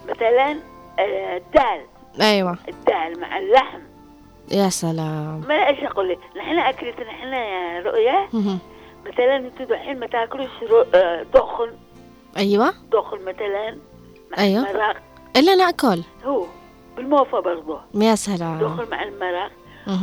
[0.08, 0.56] مثلا
[0.98, 1.86] آه، الدال.
[2.20, 2.58] أيوة.
[2.68, 3.80] الدال مع اللحم.
[4.52, 5.40] يا سلام.
[5.48, 8.28] ما إيش أقول لك؟ نحن اكلتنا نحن يا رؤيا.
[9.06, 10.48] مثلا أنتوا دحين ما تاكلوش
[10.94, 11.70] آه، دخن.
[12.36, 12.74] أيوة.
[12.92, 13.78] دخن مثلا.
[14.32, 14.70] مع أيوة.
[14.70, 14.96] المرق.
[15.36, 16.02] إلا نأكل.
[16.24, 16.46] هو
[16.96, 18.58] بالموفى برضه يا سلام.
[18.58, 19.50] دخن مع المرق.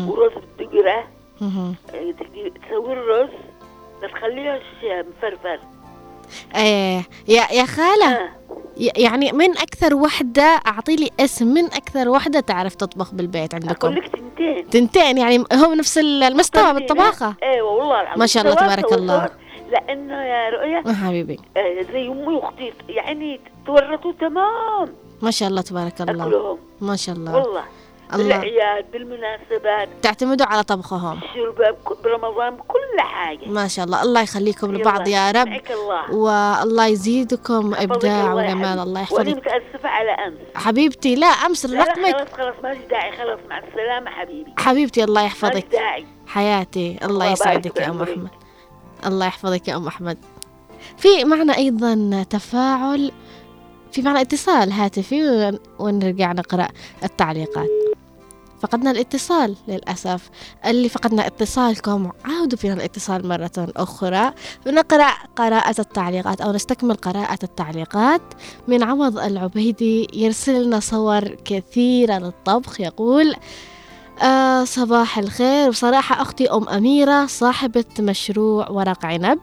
[0.10, 3.30] ورز تجي- تسوي الرز.
[4.02, 5.60] ما تخليهش مفرفر.
[6.56, 8.30] إيه يا يا خالة آه.
[8.78, 13.90] يعني من أكثر وحدة أعطي لي اسم من أكثر وحدة تعرف تطبخ بالبيت أقول عندكم
[13.90, 14.70] لك تنتين.
[14.70, 18.20] تنتين يعني هم نفس المستوى بالطباخة؟ أيوه والله العظيم.
[18.20, 19.30] ما شاء الله تبارك الله.
[19.72, 21.40] لأنه يا رؤيا آه حبيبي.
[21.58, 24.94] آه، زي أمي وأختي يعني تورطوا تمام.
[25.22, 26.28] ما شاء الله تبارك الله.
[26.28, 26.58] أكلهم.
[26.82, 27.36] ما شاء الله.
[27.36, 27.64] والله.
[28.14, 28.38] الله.
[28.38, 29.90] بالاعياد بالمناسبات.
[30.02, 31.18] تعتمدوا على طبخهم.
[31.24, 33.46] الشربة بك- برمضان بكل حاجة.
[33.48, 34.02] ما شاء الله.
[34.04, 35.48] الله يخليكم لبعض يا رب.
[35.48, 36.12] الله.
[36.16, 38.80] والله يزيدكم إبداع وجمال.
[38.80, 40.38] الله وأنا يحفظك متأسفة على أمس.
[40.56, 43.18] حبيبتي لا أمس لا رقمك خلاص خلاص ماليش داعي.
[43.18, 44.54] خلاص مع السلامة حبيبي.
[44.58, 45.66] حبيبتي الله يحفظك.
[45.72, 46.06] داعي.
[46.28, 46.92] حياتي.
[47.02, 48.02] الله الله يسعدك يا أم.
[48.02, 48.30] أحمد.
[49.06, 50.18] الله يحفظك يا أم أحمد.
[50.98, 53.12] في معنا أيضا تفاعل
[53.92, 56.68] في معنا اتصال هاتفي ون- ونرجع نقرأ
[57.04, 57.70] التعليقات.
[58.62, 60.30] فقدنا الاتصال للأسف.
[60.66, 64.34] اللي فقدنا اتصالكم عودوا فينا الاتصال مرة أخرى.
[64.68, 68.22] ونقرأ قراءة التعليقات أو نستكمل قراءة التعليقات.
[68.68, 73.36] من عوض العبيدي يرسل لنا صور كثيرة للطبخ يقول
[74.22, 75.70] آه صباح الخير.
[75.70, 79.40] بصراحة أختي أم أميرة صاحبة مشروع ورق عنب.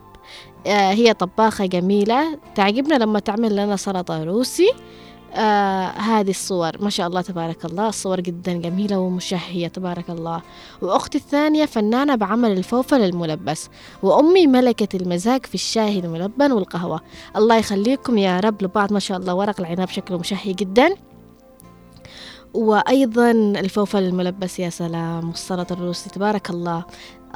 [0.66, 2.38] آه هي طباخة جميلة.
[2.55, 4.72] تعجبنا لما تعمل لنا سلطة روسي.
[5.99, 6.83] هذه الصور.
[6.83, 7.89] ما شاء الله تبارك الله.
[7.89, 10.43] الصور جدا جميلة ومشهية تبارك الله.
[10.83, 13.69] وأختي الثانية فنانة بعمل الفوفل الملبس
[14.03, 17.01] وأمي ملكة المزاج في الشاي الملبن والقهوة.
[17.37, 18.93] الله يخليكم يا رب لبعض.
[18.93, 20.95] ما شاء الله ورق العنب شكله مشهي جدا.
[22.55, 25.29] وأيضا الفوفل الملبس يا سلام.
[25.29, 26.85] والسلطة الروسي تبارك الله.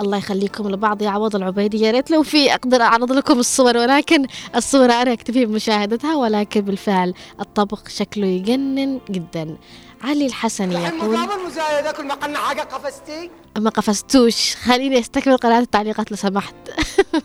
[0.01, 1.81] الله يخليكم لبعض يا عوض العبيدي.
[1.81, 7.15] يا ريت لو في أقدر أعرض لكم الصور ولكن الصورة أنا أكتفي بمشاهدتها ولكن بالفعل
[7.41, 9.57] الطبخ شكله يجنن جدا.
[10.03, 14.55] علي الحسني يقول المزايدة كل ما قلنا حاجة قفزتي؟ ما قفزتوش.
[14.57, 16.55] خليني أستكمل قراءة التعليقات لو سمحت.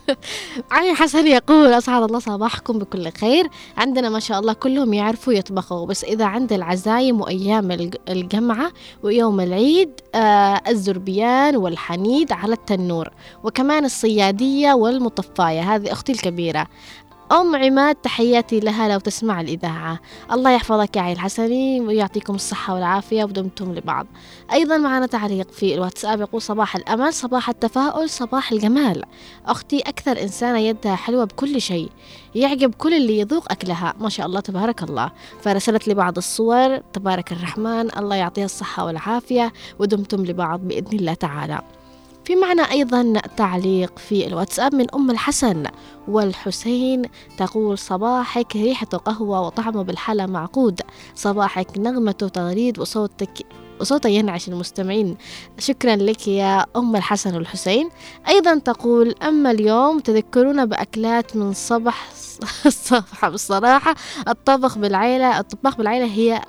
[0.71, 3.47] علي حسن يقول أسعد الله صباحكم بكل خير.
[3.77, 8.71] عندنا ما شاء الله كلهم يعرفوا يطبخوا بس إذا عند العزايم وأيام الج- الجمعة
[9.03, 13.09] ويوم العيد آه الزربيان والحنيد على التنور
[13.43, 15.75] وكمان الصيادية والمطفاية.
[15.75, 16.67] هذه أختي الكبيرة.
[17.31, 19.99] أم عماد تحياتي لها لو تسمع الإذاعة.
[20.31, 24.07] الله يحفظك يا عيل حسني ويعطيكم الصحة والعافية ودمتم لبعض.
[24.53, 29.03] أيضا معنا تعليق في الواتساب يقول صباح الأمل صباح التفاؤل صباح الجمال.
[29.45, 31.89] أختي أكثر إنسانة يدها حلوة بكل شيء.
[32.35, 33.93] يعجب كل اللي يذوق أكلها.
[33.99, 35.11] ما شاء الله تبارك الله.
[35.41, 41.61] فرسلت لي بعض الصور تبارك الرحمن الله يعطيها الصحة والعافية ودمتم لبعض بإذن الله تعالى.
[42.25, 45.63] في معنا أيضا تعليق في الواتساب من أم الحسن
[46.07, 47.01] والحسين
[47.37, 50.81] تقول صباحك ريحة قهوة وطعمه بالحلا معقود.
[51.15, 53.45] صباحك نغمة تغريد وصوتك
[53.81, 55.17] وصوت ينعش المستمعين.
[55.59, 57.89] شكرا لك يا أم الحسن والحسين.
[58.27, 62.09] أيضا تقول أما اليوم تذكرونا بأكلات من صبح
[62.65, 63.95] الصبح بصراحة.
[64.27, 66.41] الطبخ بالعيلة الطباخ بالعيلة هي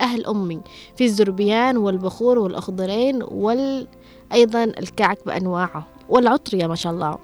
[0.00, 0.60] أهل أمي.
[0.96, 3.86] في الزربيان والبخور والأخضرين وال
[4.32, 7.18] أيضا الكعك بأنواعه والعطرية ما شاء الله.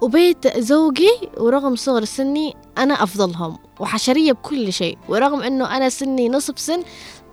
[0.00, 6.58] وبيت زوجي ورغم صغر سني أنا أفضلهم وحشرية بكل شيء ورغم أنه أنا سني نصف
[6.58, 6.82] سن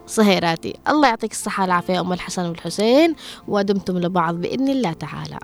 [0.08, 0.74] صهيراتي.
[0.90, 3.16] الله يعطيك الصحة والعافية أم الحسن والحسين
[3.48, 5.40] ودمتم لبعض بإذن الله تعالى.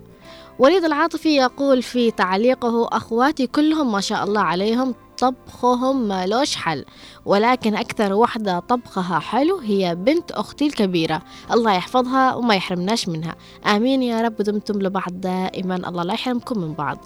[0.59, 6.85] وليد العاطفي يقول في تعليقه أخواتي كلهم ما شاء الله عليهم طبخهم مالوش حل
[7.25, 11.21] ولكن أكثر وحدة طبخها حلو هي بنت أختي الكبيرة.
[11.51, 13.35] الله يحفظها وما يحرمناش منها.
[13.65, 15.75] آمين يا رب دمتم لبعض دائما.
[15.75, 16.97] الله لا يحرمكم من بعض.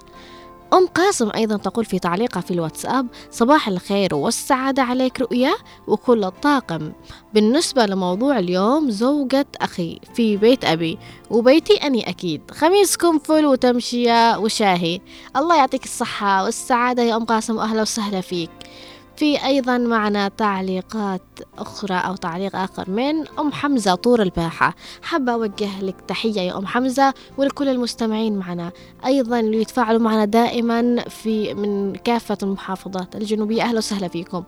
[0.72, 5.54] أم قاسم أيضا تقول في تعليقها في الواتساب صباح الخير والسعادة عليك رؤيا
[5.86, 6.92] وكل الطاقم.
[7.34, 10.98] بالنسبة لموضوع اليوم زوجة أخي في بيت أبي
[11.30, 12.42] وبيتي أني أكيد.
[12.50, 15.00] خميسكم فل وتمشية وشاهي.
[15.36, 18.50] الله يعطيك الصحة والسعادة يا أم قاسم أهلا وسهلا فيك.
[19.18, 21.22] في أيضا معنا تعليقات
[21.58, 24.74] أخرى أو تعليق آخر من أم حمزة طور الباحة.
[25.02, 28.72] حابة أوجه لك تحية يا أم حمزة ولكل المستمعين معنا.
[29.06, 33.62] أيضا اللي يتفاعلوا معنا دائما في من كافة المحافظات الجنوبية.
[33.62, 34.44] أهلا وسهلا فيكم.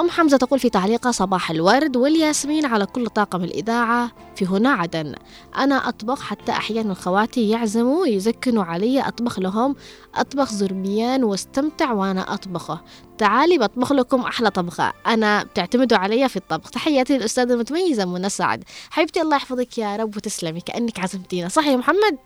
[0.00, 5.14] أم حمزة تقول في تعليقها صباح الورد والياسمين على كل طاقم الإذاعة في هنا عدن
[5.56, 9.76] أنا أطبخ حتى أحيانا خواتي يعزموا يزكنوا علي أطبخ لهم
[10.14, 12.80] أطبخ زربيان واستمتع وأنا أطبخه.
[13.18, 16.70] تعالي بطبخ لكم أحلى طبخة أنا بتعتمدوا علي في الطبخ.
[16.70, 18.64] تحياتي للأستاذة المتميزة منى سعد.
[18.90, 22.18] حبيبتي الله يحفظك يا رب وتسلمي كأنك عزمتينا صح يا محمد؟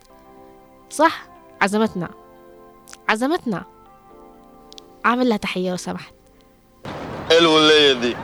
[0.90, 1.29] صح؟
[1.61, 2.11] عزمتنا.
[3.09, 3.64] عزمتنا.
[5.05, 6.14] عامل لها تحية لو سمحت.
[7.32, 8.16] الليلة دي.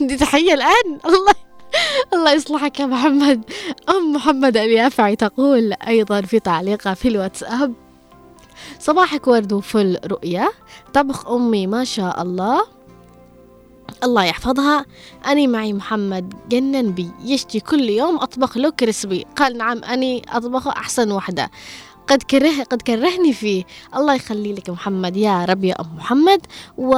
[0.06, 1.34] دي تحية الآن؟ الله
[2.14, 3.42] الله يصلحك يا محمد.
[3.88, 7.74] أم محمد اليافعي تقول أيضا في تعليقها في الواتساب.
[8.78, 10.52] صباحك ورد وفل رؤية.
[10.94, 12.62] طبخ أمي ما شاء الله.
[14.04, 14.86] الله يحفظها.
[15.26, 19.26] أني معي محمد جنن بي يشتي كل يوم أطبخ له كريسبي.
[19.36, 21.50] قال نعم أني أطبخه أحسن وحدة.
[22.08, 23.64] قد كره قد كرهني فيه.
[23.96, 25.16] الله يخلي لك محمد.
[25.16, 26.46] يا رب يا أم محمد.
[26.78, 26.94] و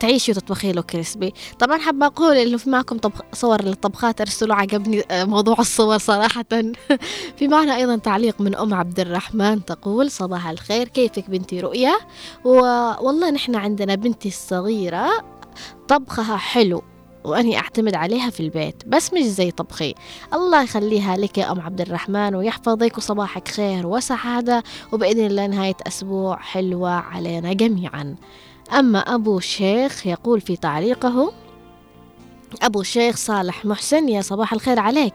[0.00, 1.34] تعيشي وتطبخي له كريسبي.
[1.58, 6.44] طبعا حابة أقول اللي في معكم طبخ صور للطبخات أرسلوا عجبني آه، موضوع الصور صراحة.
[7.36, 11.98] في معنا أيضا تعليق من أم عبد الرحمن تقول صباح الخير كيفك بنتي رؤية
[12.44, 15.08] والله نحن عندنا بنتي الصغيرة
[15.88, 16.82] طبخها حلو
[17.24, 19.94] وأني أعتمد عليها في البيت بس مش زي طبخي.
[20.34, 26.36] الله يخليها لك يا أم عبد الرحمن ويحفظك وصباحك خير وسعادة وبإذن الله نهاية أسبوع
[26.36, 28.16] حلوة علينا جميعا.
[28.72, 31.32] أما أبو شيخ يقول في تعليقه
[32.62, 35.14] أبو الشيخ صالح محسن يا صباح الخير عليك.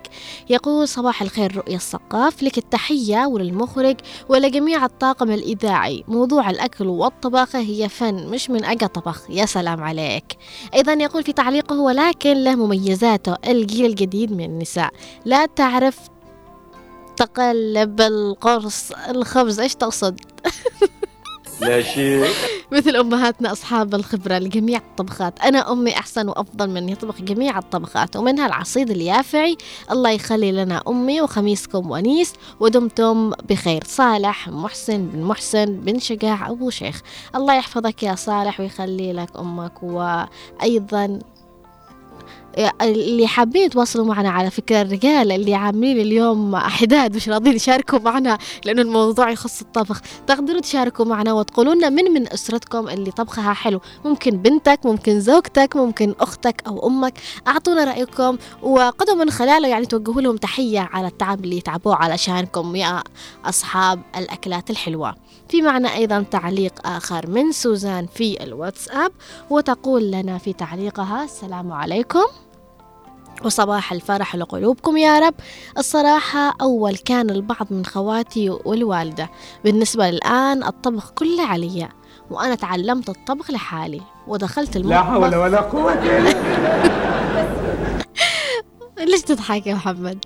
[0.49, 3.95] يقول صباح الخير رؤيا الثقاف لك التحية وللمخرج
[4.29, 6.03] ولجميع الطاقم الإذاعي.
[6.07, 9.29] موضوع الأكل والطباخة هي فن مش من أجا طبخ.
[9.29, 10.37] يا سلام عليك.
[10.73, 14.89] أيضا يقول في تعليقه ولكن له مميزاته الجيل الجديد من النساء.
[15.25, 15.99] لا تعرف
[17.17, 20.19] تقلب القرص الخبز إيش تقصد؟
[21.61, 22.27] لا شيء.
[22.71, 25.39] مثل أمهاتنا أصحاب الخبرة لجميع الطبخات.
[25.39, 29.57] أنا أمي أحسن وأفضل من يطبخ جميع الطبخات ومنها العصيد اليافعي.
[29.91, 33.83] الله يخلي لنا أمي وخميسكم ونيس ودمتم بخير.
[33.87, 37.01] صالح محسن بن محسن بن شجاع أبو شيخ.
[37.35, 41.19] الله يحفظك يا صالح ويخلي لك أمك وأيضا
[42.81, 48.37] اللي حابين يتواصلوا معنا على فكرة الرجال اللي عاملين اليوم حداد مش راضيين يشاركوا معنا
[48.65, 50.01] لأنه الموضوع يخص الطبخ.
[50.27, 53.79] تقدروا تشاركوا معنا وتقولوا لنا من من أسرتكم اللي طبخها حلو.
[54.05, 57.13] ممكن بنتك ممكن زوجتك ممكن أختك أو أمك.
[57.47, 63.03] أعطونا رأيكم وقدروا من خلاله يعني توجهوا لهم تحية على التعب اللي يتعبوه علشانكم يا
[63.45, 65.15] أصحاب الأكلات الحلوة.
[65.49, 69.11] في معنا أيضا تعليق آخر من سوزان في الواتساب
[69.49, 72.42] وتقول لنا في تعليقها السلام عليكم.
[73.45, 75.33] وصباح الفرح لقلوبكم يا رب.
[75.77, 79.29] الصراحة أول كان البعض من خواتي والوالدة.
[79.63, 81.89] بالنسبة للآن الطبخ كله عليا
[82.31, 84.95] وأنا تعلمت الطبخ لحالي ودخلت المطبخ.
[84.95, 85.93] لا حول ولا قوة
[88.99, 90.25] ليش تضحك يا محمد؟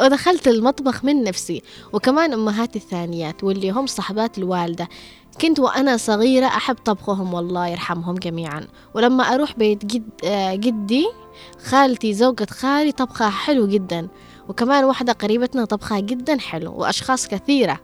[0.00, 4.88] ودخلت المطبخ من نفسي وكمان أمهاتي الثانيات واللي هم صحبات الوالدة.
[5.40, 8.66] كنت وأنا صغيرة أحب طبخهم والله يرحمهم جميعا.
[8.94, 11.06] ولما أروح بيت جد آه، جدي
[11.64, 14.08] خالتي زوجة خالي طبخها حلو جدا
[14.48, 17.80] وكمان واحدة قريبتنا طبخها جدا حلو وأشخاص كثيرة.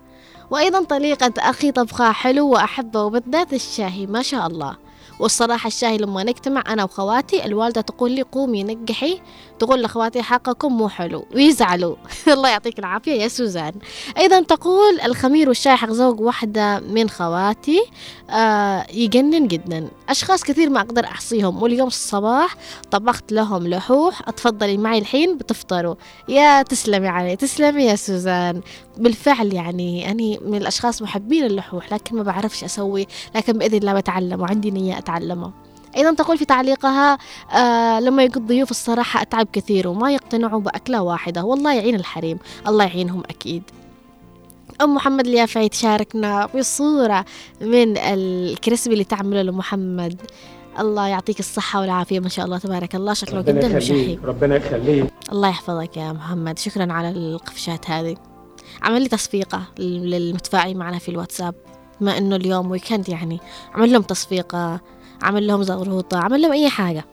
[0.50, 4.76] وأيضا طريقة أخي طبخها حلو وأحبه وبالذات الشاهي ما شاء الله.
[5.18, 9.20] والصراحة الشاهي لما نجتمع أنا وخواتي الوالدة تقول لي قومي نقحي
[9.58, 11.96] تقول لأخواتي حقكم مو حلو ويزعلوا.
[12.34, 13.72] الله يعطيك العافية يا سوزان.
[14.18, 17.82] أيضا تقول الخمير والشاي حق زوج واحدة من خواتي
[18.30, 19.88] آه يجنن جدا.
[20.08, 22.56] أشخاص كثير ما أقدر أحصيهم واليوم الصباح
[22.90, 24.28] طبخت لهم لحوح.
[24.28, 25.94] اتفضلي معي الحين بتفطروا.
[26.28, 28.60] يا تسلمي علي تسلمي يا سوزان.
[28.98, 34.40] بالفعل يعني أنا من الأشخاص محبين اللحوح لكن ما بعرفش أسوي لكن بإذن الله بتعلم
[34.40, 35.52] وعندي نية أتعلمه
[35.96, 37.18] أيضا تقول في تعليقها
[37.52, 41.44] آه لما يجي الضيوف الصراحة أتعب كثير وما يقتنعوا بأكلة واحدة.
[41.44, 42.38] والله يعين الحريم.
[42.68, 43.62] الله يعينهم أكيد.
[44.82, 47.24] أم محمد اليافعي تشاركنا بصورة
[47.60, 50.20] من الكريسبي اللي تعمله لمحمد.
[50.78, 53.12] الله يعطيك الصحة والعافية ما شاء الله تبارك الله.
[53.12, 55.12] شكله جدا مشهي ربنا يخليك.
[55.32, 56.58] الله يحفظك يا محمد.
[56.58, 58.16] شكرا على القفشات هذه.
[58.82, 61.54] عمل لي تصفيقة للمتفاعلين معنا في الواتساب.
[62.00, 63.40] بما إنه اليوم ويكند يعني.
[63.74, 64.80] عمل لهم تصفيقة.
[65.22, 67.04] عمل لهم زغروطة عمل لهم أي حاجة.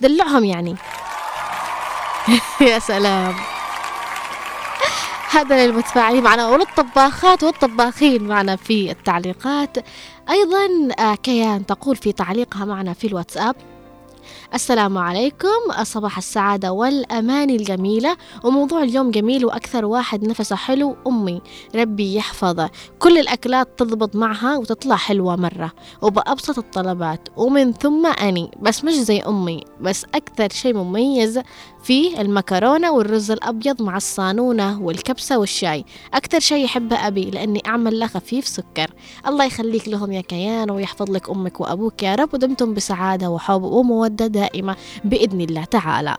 [0.00, 0.76] دلعهم يعني.
[2.70, 3.34] يا سلام.
[5.30, 9.76] هذا للمتفاعلين معنا وللطباخات والطباخين معنا في التعليقات.
[10.30, 13.56] أيضا آه، كيان تقول في تعليقها معنا في الواتساب.
[14.54, 15.82] السلام عليكم.
[15.82, 21.40] صباح السعادة والأمان الجميلة وموضوع اليوم جميل وأكثر واحد نفسه حلو أمي.
[21.74, 22.70] ربي يحفظه.
[22.98, 25.72] كل الأكلات تضبط معها وتطلع حلوة مرة.
[26.02, 27.28] وبأبسط الطلبات.
[27.36, 28.50] ومن ثم أني.
[28.62, 29.64] بس مش زي أمي.
[29.80, 31.40] بس أكثر شيء مميز
[31.82, 35.84] فيه المكرونة والرز الأبيض مع الصانونة والكبسة والشاي.
[36.14, 38.90] أكثر شيء يحبه أبي لأني أعمل له خفيف سكر.
[39.26, 42.02] الله يخليك لهم يا كيان ويحفظ لك أمك وأبوك.
[42.02, 43.94] يا رب ودمتم بسعادة وحب ومودة.
[44.04, 46.16] مودة دائمة بإذن الله تعالى.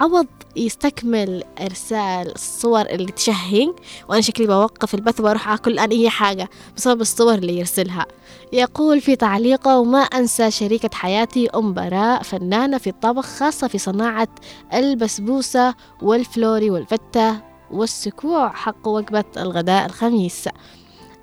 [0.00, 0.26] عوض
[0.56, 3.72] يستكمل إرسال الصور اللي تشهي
[4.08, 5.90] وأنا شكلي بوقف البث وأروح أكل الآن.
[5.90, 8.06] أي حاجة بسبب الصور اللي يرسلها.
[8.52, 14.28] يقول في تعليقه وما أنسى شريكة حياتي أم براء فنانة في الطبخ خاصة في صناعة
[14.74, 18.48] البسبوسة والفلوري والفتة والسكوع.
[18.52, 20.48] حق وجبة الغداء الخميس.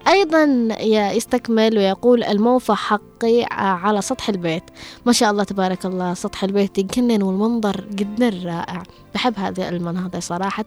[0.08, 0.68] أيضا
[1.14, 4.64] يستكمل ويقول الموفى حقي على سطح البيت.
[5.06, 8.84] ما شاء الله تبارك الله سطح البيت يجنن والمنظر جدا رائع.
[9.14, 10.66] بحب هذه المناظر صراحة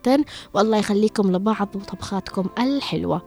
[0.55, 3.23] والله يخليكم لبعض وطبخاتكم الحلوة.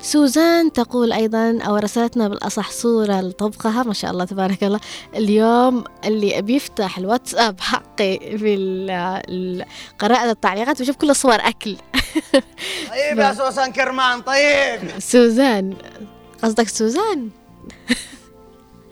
[0.00, 4.80] سوزان تقول أيضا أو رسلتنا بالأصح صورة لطبخها ما شاء الله تبارك الله.
[5.14, 9.66] اليوم اللي بيفتح الواتساب حقي في
[9.98, 11.76] قراءة التعليقات بشوف كل صور أكل.
[12.90, 14.80] طيب يا سوسن كرمان طيب.
[14.98, 15.76] سوزان.
[16.42, 17.30] قصدك سوزان؟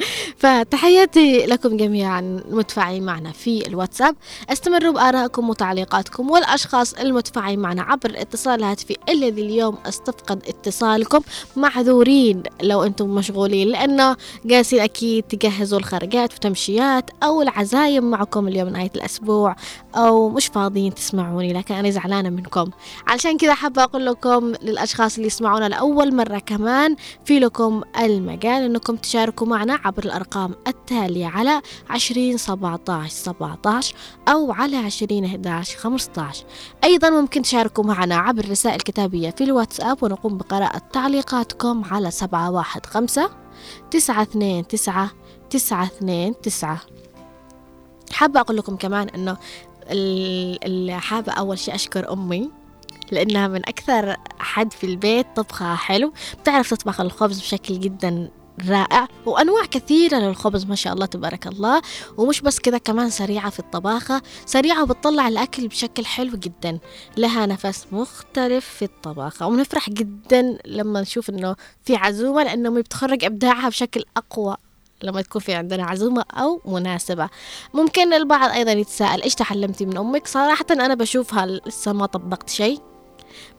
[0.43, 4.17] فتحياتي لكم جميعا المتفاعلين معنا في الواتساب.
[4.51, 11.21] استمروا بآرائكم وتعليقاتكم والأشخاص المتفاعلين معنا عبر الاتصال الهاتفي الذي اليوم استفقد اتصالكم.
[11.57, 18.91] معذورين لو أنتم مشغولين لأنه جالسين أكيد تجهزوا الخرجات وتمشيات أو العزايم معكم اليوم نهاية
[18.97, 19.57] الأسبوع
[19.97, 22.71] أو مش فاضيين تسمعوني لكن أنا زعلانة منكم.
[23.07, 28.97] علشان كذا حابة أقول لكم للأشخاص اللي يسمعونا لأول مرة كمان في لكم المجال أنكم
[28.97, 33.59] تشاركوا معنا عبر الأرقام التالية على عشرين سبعة سبعة
[34.29, 36.45] أو على عشرين 11 15
[36.85, 42.87] أيضا ممكن تشاركوا معنا عبر رسائل كتابية في الواتساب ونقوم بقراءة تعليقاتكم على سبعة واحد
[42.87, 43.31] خمسة
[43.91, 45.11] تسعة اثنين تسعة
[45.51, 46.81] تسعة اثنين تسعة.
[48.13, 49.37] حابة أقول لكم كمان أنه
[49.91, 52.51] ال- اللي حابة أول شيء أشكر أمي
[53.13, 56.13] لأنها من أكثر حد في البيت طبخها حلو.
[56.43, 58.31] بتعرف تطبخ الخبز بشكل جدا
[58.69, 61.83] رائع وأنواع كثيرة للخبز ما شاء الله تبارك الله.
[62.17, 66.79] ومش بس كذا كمان سريعة في الطباخة سريعة وبتطلع الأكل بشكل حلو جدا.
[67.17, 69.47] لها نفس مختلف في الطباخة.
[69.47, 74.57] ونفرح جدا لما نشوف إنه في عزومة لأنه بتخرج إبداعها بشكل أقوى
[75.03, 77.29] لما تكون في عندنا عزومة أو مناسبة.
[77.75, 82.90] ممكن البعض أيضا يتساءل إيش تعلمتي من أمك؟ صراحة أنا بشوفها لسه ما طبقت شيء.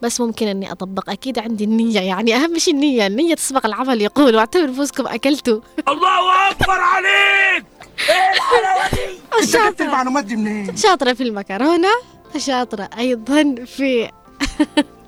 [0.01, 1.09] بس ممكن إني أطبق.
[1.09, 5.61] أكيد عندي النية يعني أهم شيء النية النية تسبق العمل يقول واعتبر فوزكم أكلتوا.
[5.87, 7.65] الله أكبر عليك!
[8.09, 11.89] إيه الحلاوة دي؟ أنت جبت المعلومات دي منين؟ شاطرة في المكرونة
[12.37, 14.09] شاطرة أيضا في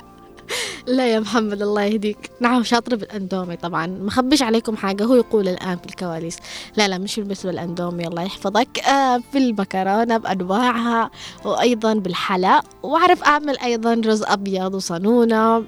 [0.88, 2.32] لا يا محمد الله يهديك.
[2.40, 3.88] نعم شاطرة بالأندومي طبعا.
[3.88, 6.38] ما خبيش عليكم حاجة هو يقول الآن في الكواليس.
[6.78, 8.80] لا لا مش بس بالاندومي الله يحفظك.
[8.80, 11.12] آه في المكرونة بأنواعها
[11.46, 15.66] وأيضا بالحلا وأعرف أعمل أيضا رز أبيض وصنونة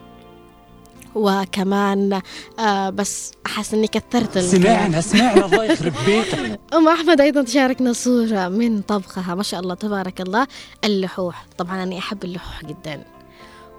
[1.15, 2.21] وكمان
[2.59, 4.37] آه بس أحس إني كثرت.
[4.37, 6.59] سمعنا سمعنا الله يخرب بيتك.
[6.75, 10.47] أم أحمد أيضا تشاركنا صورة من طبخها ما شاء الله تبارك الله.
[10.83, 13.03] اللحوح طبعا أنا أحب اللحوح جدا.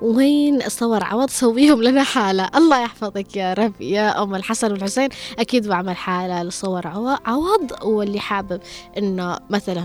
[0.03, 5.09] وين صور عوض سويهم لنا حالة؟ الله يحفظك يا رب يا أم الحسن والحسين.
[5.39, 8.61] أكيد بعمل حالة لصور عو- عوض واللي حابب
[8.99, 9.85] إنه مثلا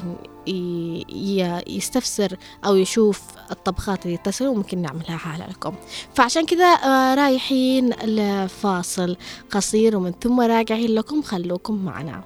[1.68, 2.36] يستفسر
[2.66, 5.74] أو يشوف الطبخات اللي تسوي ممكن نعملها حالة لكم.
[6.16, 9.18] فعشان كذا آه، رايحين لفاصل
[9.51, 12.24] قصير ومن ثم راجعين لكم خلوكم معنا.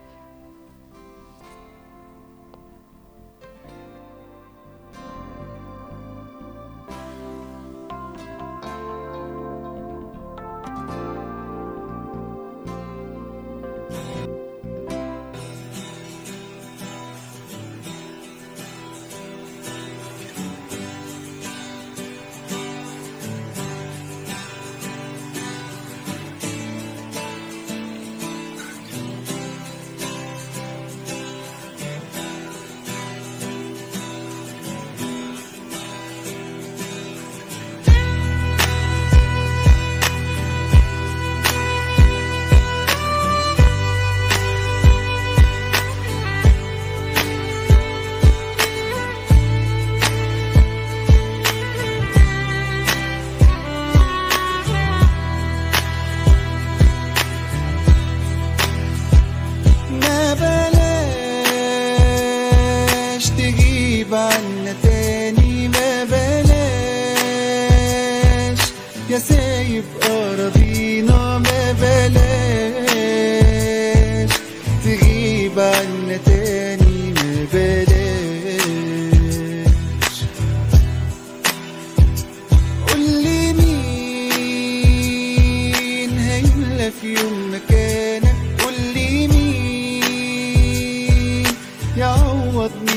[92.66, 92.94] with me.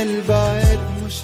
[0.00, 1.14] البعاد مش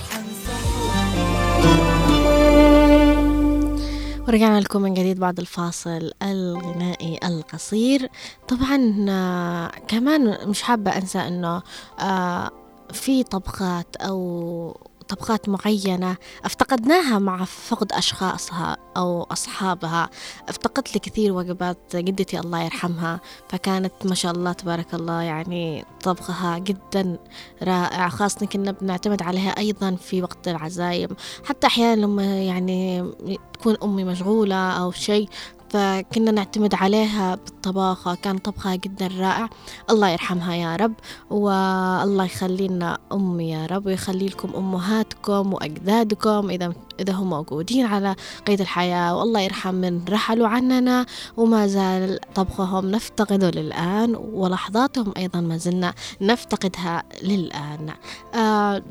[4.28, 8.08] ورجعنا لكم من جديد بعد الفاصل الغنائي القصير.
[8.48, 11.62] طبعا آه، كمان مش حابة أنسى أنه
[12.00, 12.50] آه،
[12.92, 20.10] في طبقات أو طبقات معينة افتقدناها مع فقد أشخاصها أو أصحابها.
[20.48, 27.18] افتقدت لكثير وجبات جدتي الله يرحمها فكانت ما شاء الله تبارك الله يعني طبخها جدا
[27.62, 28.08] رائع.
[28.08, 31.08] خاصة كنا بنعتمد عليها أيضا في وقت العزايم.
[31.44, 33.04] حتى أحيانا لما يعني
[33.52, 35.28] تكون أمي مشغولة أو شيء
[35.74, 39.48] فكنا نعتمد عليها بالطباخة كان طبخها جدا رائع.
[39.90, 40.94] الله يرحمها يا رب
[41.30, 48.16] والله يخلي لنا أمي يا رب ويخلي لكم أمهاتكم وأجدادكم إذا إذا هم موجودين على
[48.46, 49.16] قيد الحياة.
[49.16, 51.06] والله يرحم من رحلوا عننا
[51.36, 57.90] وما زال طبخهم نفتقده للآن ولحظاتهم أيضا ما زلنا نفتقدها للآن.
[58.34, 58.82] آه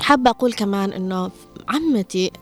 [0.00, 1.30] حابة أقول كمان إنه
[1.68, 2.32] عمتي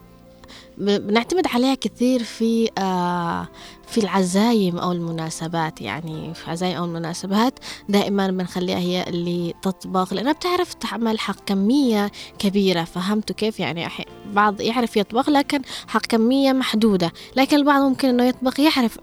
[0.80, 3.48] بنعتمد عليها كثير في آه
[3.86, 5.80] في العزايم أو المناسبات.
[5.80, 7.58] يعني في عزايم أو المناسبات
[7.88, 12.84] دائما بنخليها هي اللي تطبخ لأنها بتعرف تعمل حق كمية كبيرة.
[12.84, 13.88] فهمتوا كيف؟ يعني.
[14.32, 17.12] بعض يعرف يطبخ لكن حق كمية محدودة.
[17.36, 18.98] لكن البعض ممكن إنه يطبخ يعرف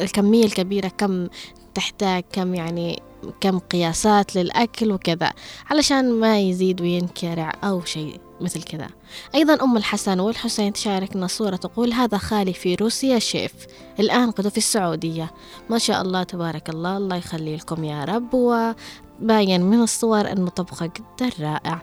[0.00, 1.28] الكمية الكبيرة كم
[1.74, 3.02] تحتاج كم يعني
[3.40, 5.32] كم قياسات للأكل وكذا
[5.70, 8.29] علشان ما يزيد وينكرع أو شيء.
[8.40, 8.88] مثل كذا.
[9.34, 13.52] أيضا أم الحسن والحسين تشاركنا صورة تقول هذا خالي في روسيا شيف.
[14.00, 15.30] الآن قد في السعودية.
[15.70, 16.96] ما شاء الله تبارك الله.
[16.96, 21.82] الله يخلي لكم يا رب وباين من الصور أنه طبخة جدا رائع.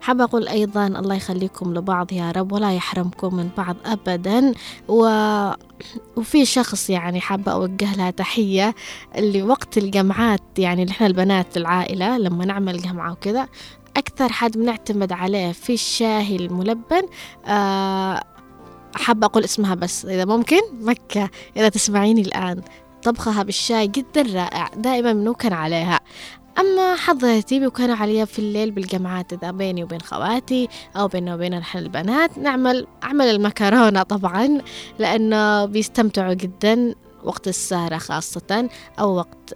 [0.00, 4.52] حابة أقول أيضا الله يخليكم لبعض يا رب ولا يحرمكم من بعض أبدا.
[4.88, 5.08] و...
[6.16, 8.74] وفي شخص يعني حابة أوجه لها تحية
[9.16, 13.48] اللي وقت الجمعات يعني نحن البنات في العائلة لما نعمل جمعة وكذا.
[13.98, 17.02] أكثر حد بنعتمد عليه في الشاي الملبن
[17.46, 18.22] آه
[18.94, 22.62] حابة أقول اسمها بس إذا ممكن مكة إذا تسمعيني الآن.
[23.02, 26.00] طبخها بالشاي جدا رائع دائما بنوكن عليها.
[26.58, 31.78] أما حضرتي بيكون عليها في الليل بالجمعات إذا بيني وبين خواتي أو بيننا وبين نحن
[31.78, 34.60] البنات نعمل أعمل المكرونة طبعا
[34.98, 36.94] لأنه بيستمتعوا جدا
[37.24, 38.68] وقت السهرة خاصة
[39.00, 39.54] أو وقت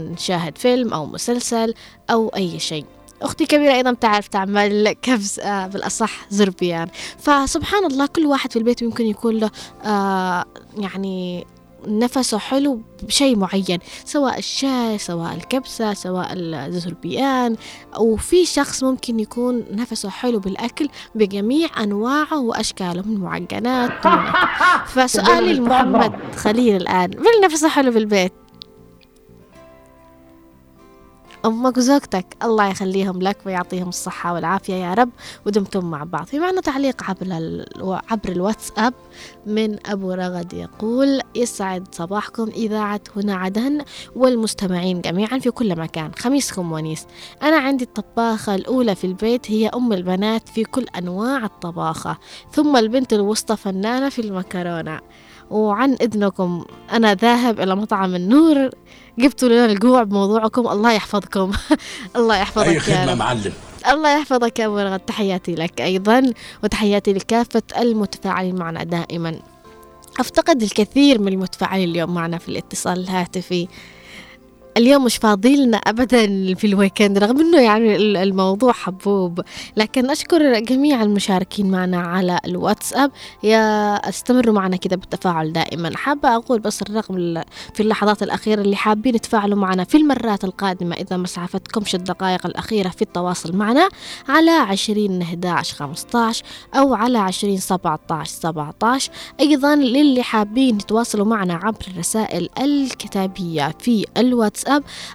[0.00, 1.74] نشاهد فيلم أو مسلسل
[2.10, 2.84] أو أي شيء.
[3.22, 6.88] أختي كبيرة أيضا بتعرف تعمل كبس آه بالأصح زربيان.
[7.18, 9.50] فسبحان الله كل واحد في البيت يمكن يكون له
[9.84, 10.44] آه
[10.78, 11.46] يعني
[11.86, 17.56] نفسه حلو بشيء معين سواء الشاي سواء الكبسة سواء الزربيان.
[17.98, 23.90] وفي شخص ممكن يكون نفسه حلو بالأكل بجميع أنواعه وأشكاله من معجنات
[24.94, 28.32] فسؤالي لمحمد خليل الآن من نفسه حلو بالبيت؟
[31.44, 35.10] أمك وزوجتك الله يخليهم لك ويعطيهم الصحة والعافية يا رب
[35.46, 36.24] ودمتم مع بعض.
[36.26, 37.26] في معنا تعليق عبر.
[38.10, 38.94] عبر الواتساب
[39.46, 43.84] من أبو رغد يقول يسعد صباحكم إذاعة هنا عدن
[44.16, 46.10] والمستمعين جميعا في كل مكان.
[46.18, 47.06] خميسكم ونيس.
[47.42, 52.18] أنا عندي الطباخة الأولى في البيت هي أم البنات في كل أنواع الطباخة.
[52.52, 55.00] ثم البنت الوسطى فنانة في المكرونة.
[55.50, 56.64] وعن إذنكم.
[56.92, 58.70] أنا ذاهب إلى مطعم النور.
[59.18, 60.68] جبتوا لنا الجوع بموضوعكم.
[60.68, 61.52] الله يحفظكم.
[62.16, 63.18] الله يحفظك أي يا خدمة رب.
[63.18, 63.52] معلم.
[63.90, 65.00] الله يحفظك يا أبو رغد.
[65.00, 66.32] تحياتي لك أيضا
[66.64, 69.40] وتحياتي لكافة المتفاعلين معنا دائما.
[70.20, 73.68] أفتقد الكثير من المتفاعلين اليوم معنا في الاتصال الهاتفي.
[74.76, 79.40] اليوم مش فاضيلنا ابدا في الويكند رغم إنه يعني ال- الموضوع حبوب.
[79.76, 83.10] لكن أشكر جميع المشاركين معنا على الواتساب.
[83.42, 85.96] يا استمروا معنا كذا بالتفاعل دائما.
[85.96, 87.44] حابة أقول بس الرقم ال-
[87.74, 92.88] في اللحظات الأخيرة اللي حابين يتفاعلوا معنا في المرات القادمة إذا ما سعفتكمش الدقائق الأخيرة
[92.88, 93.88] في التواصل معنا
[94.28, 96.44] على 20 11 15
[96.74, 99.10] أو على 20 17 17
[99.40, 104.59] أيضا للي حابين يتواصلوا معنا عبر الرسائل الكتابية في الواتساب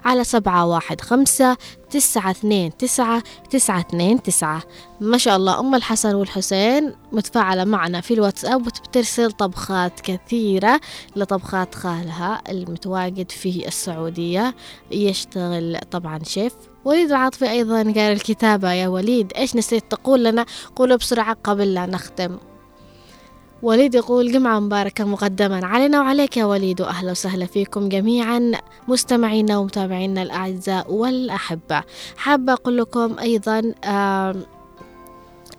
[0.04, 1.56] على سبعة واحد خمسة
[1.90, 4.62] تسعة اثنين تسعة تسعة اثنين تسعة.
[5.00, 10.80] ما شاء الله أم الحسن والحسين متفاعلة معنا في الواتساب وبترسل طبخات كثيرة
[11.16, 14.54] لطبخات خالها المتواجد في السعودية.
[14.90, 16.52] يشتغل طبعا شيف
[16.84, 18.72] وليد العاطفي أيضا قال الكتابة.
[18.72, 22.38] يا وليد إيش نسيت تقول لنا؟ قولوا بسرعة قبل لا نختم.
[23.62, 28.52] وليد يقول جمعة مباركة مقدما علينا وعليك يا وليد وأهلا وسهلا فيكم جميعا
[28.88, 31.82] مستمعينا ومتابعينا الأعزاء والأحبة.
[32.16, 33.72] حابة أقول لكم أيضا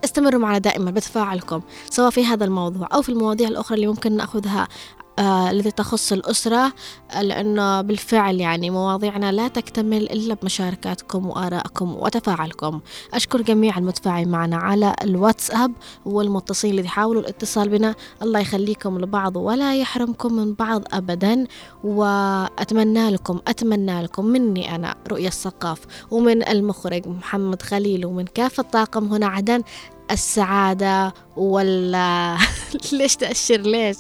[0.03, 4.67] استمروا معنا دائما بتفاعلكم سواء في هذا الموضوع أو في المواضيع الأخرى اللي ممكن نأخذها
[5.19, 6.73] التي تخص الأسرة
[7.11, 12.79] آه، لأنه بالفعل يعني مواضيعنا لا تكتمل إلا بمشاركاتكم وآرائكم وتفاعلكم.
[13.13, 15.71] أشكر جميع المتفاعلين معنا على الواتساب
[16.05, 17.95] والمتصلين اللي يحاولوا الاتصال بنا.
[18.21, 21.47] الله يخليكم لبعض ولا يحرمكم من بعض أبدا
[21.83, 25.79] وأتمنى لكم أتمنى لكم مني أنا رؤية الثقاف
[26.11, 29.63] ومن المخرج محمد خليل ومن كافة طاقم هنا عدن
[30.11, 32.37] السعادة ولا
[32.93, 33.97] ليش تأشر ليش؟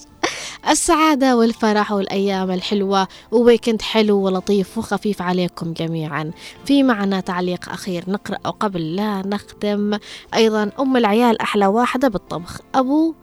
[0.69, 6.31] السعادة والفرح والأيام الحلوة وويكند حلو ولطيف وخفيف عليكم جميعا.
[6.65, 9.97] في معنا تعليق أخير نقرأ قبل لا نختم.
[10.33, 12.61] أيضا أم العيال أحلى واحدة بالطبخ.
[12.75, 13.13] أبو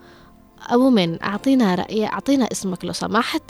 [0.68, 3.42] أبو من أعطينا رأي أعطينا اسمك لو سمحت.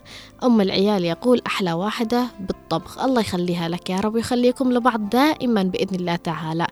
[0.44, 3.04] أم العيال يقول أحلى واحدة بالطبخ.
[3.04, 6.66] الله يخليها لك يا رب ويخليكم لبعض دائما بإذن الله تعالى.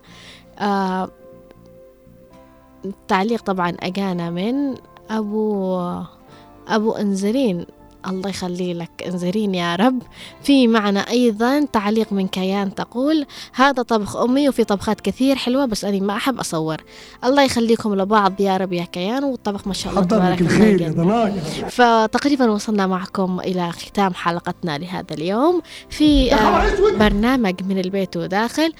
[0.59, 1.09] آه
[2.85, 4.75] التعليق طبعا أجانا من
[5.09, 5.77] أبو
[6.67, 7.65] أبو أنزرين.
[8.07, 10.01] الله يخلي لك أنزرين يا رب.
[10.43, 15.85] في معنا أيضا تعليق من كيان تقول هذا طبخ أمي وفي طبخات كثير حلوة بس
[15.85, 16.77] أنا ما أحب أصور.
[17.23, 20.93] الله يخليكم لبعض يا رب يا كيان والطبخ ما شاء الله تبارك الخير
[21.69, 25.61] فتقريبا وصلنا معكم إلى ختام حلقتنا لهذا اليوم.
[25.89, 28.73] في آه، برنامج من البيت وداخل.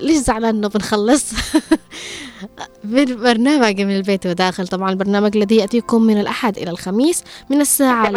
[0.00, 1.32] ليش زعلان إنه بنخلص؟
[2.84, 4.68] برنامج من البيت وداخل.
[4.68, 8.10] طبعا البرنامج الذي يأتيكم من الأحد إلى الخميس من الساعة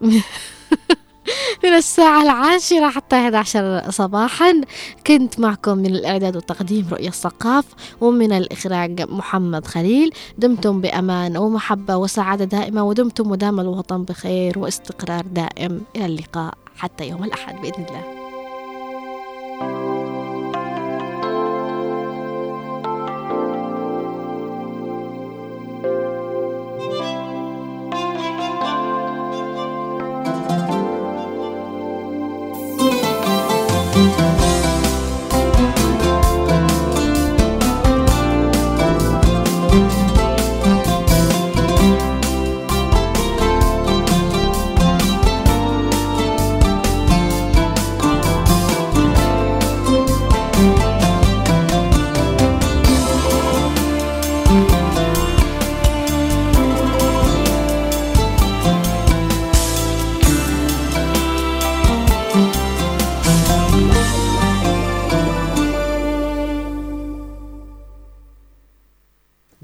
[1.64, 4.60] من الساعة العاشرة حتى 11 صباحا.
[5.06, 7.64] كنت معكم من الإعداد والتقديم رؤية الثقاف
[8.00, 10.10] ومن الإخراج محمد خليل.
[10.38, 15.80] دمتم بأمان ومحبة وسعادة دائمة ودمتم ودام الوطن بخير واستقرار دائم.
[15.96, 18.23] إلى اللقاء حتى يوم الأحد بإذن الله.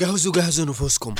[0.01, 1.15] جهزوا جهزوا نفوسكم.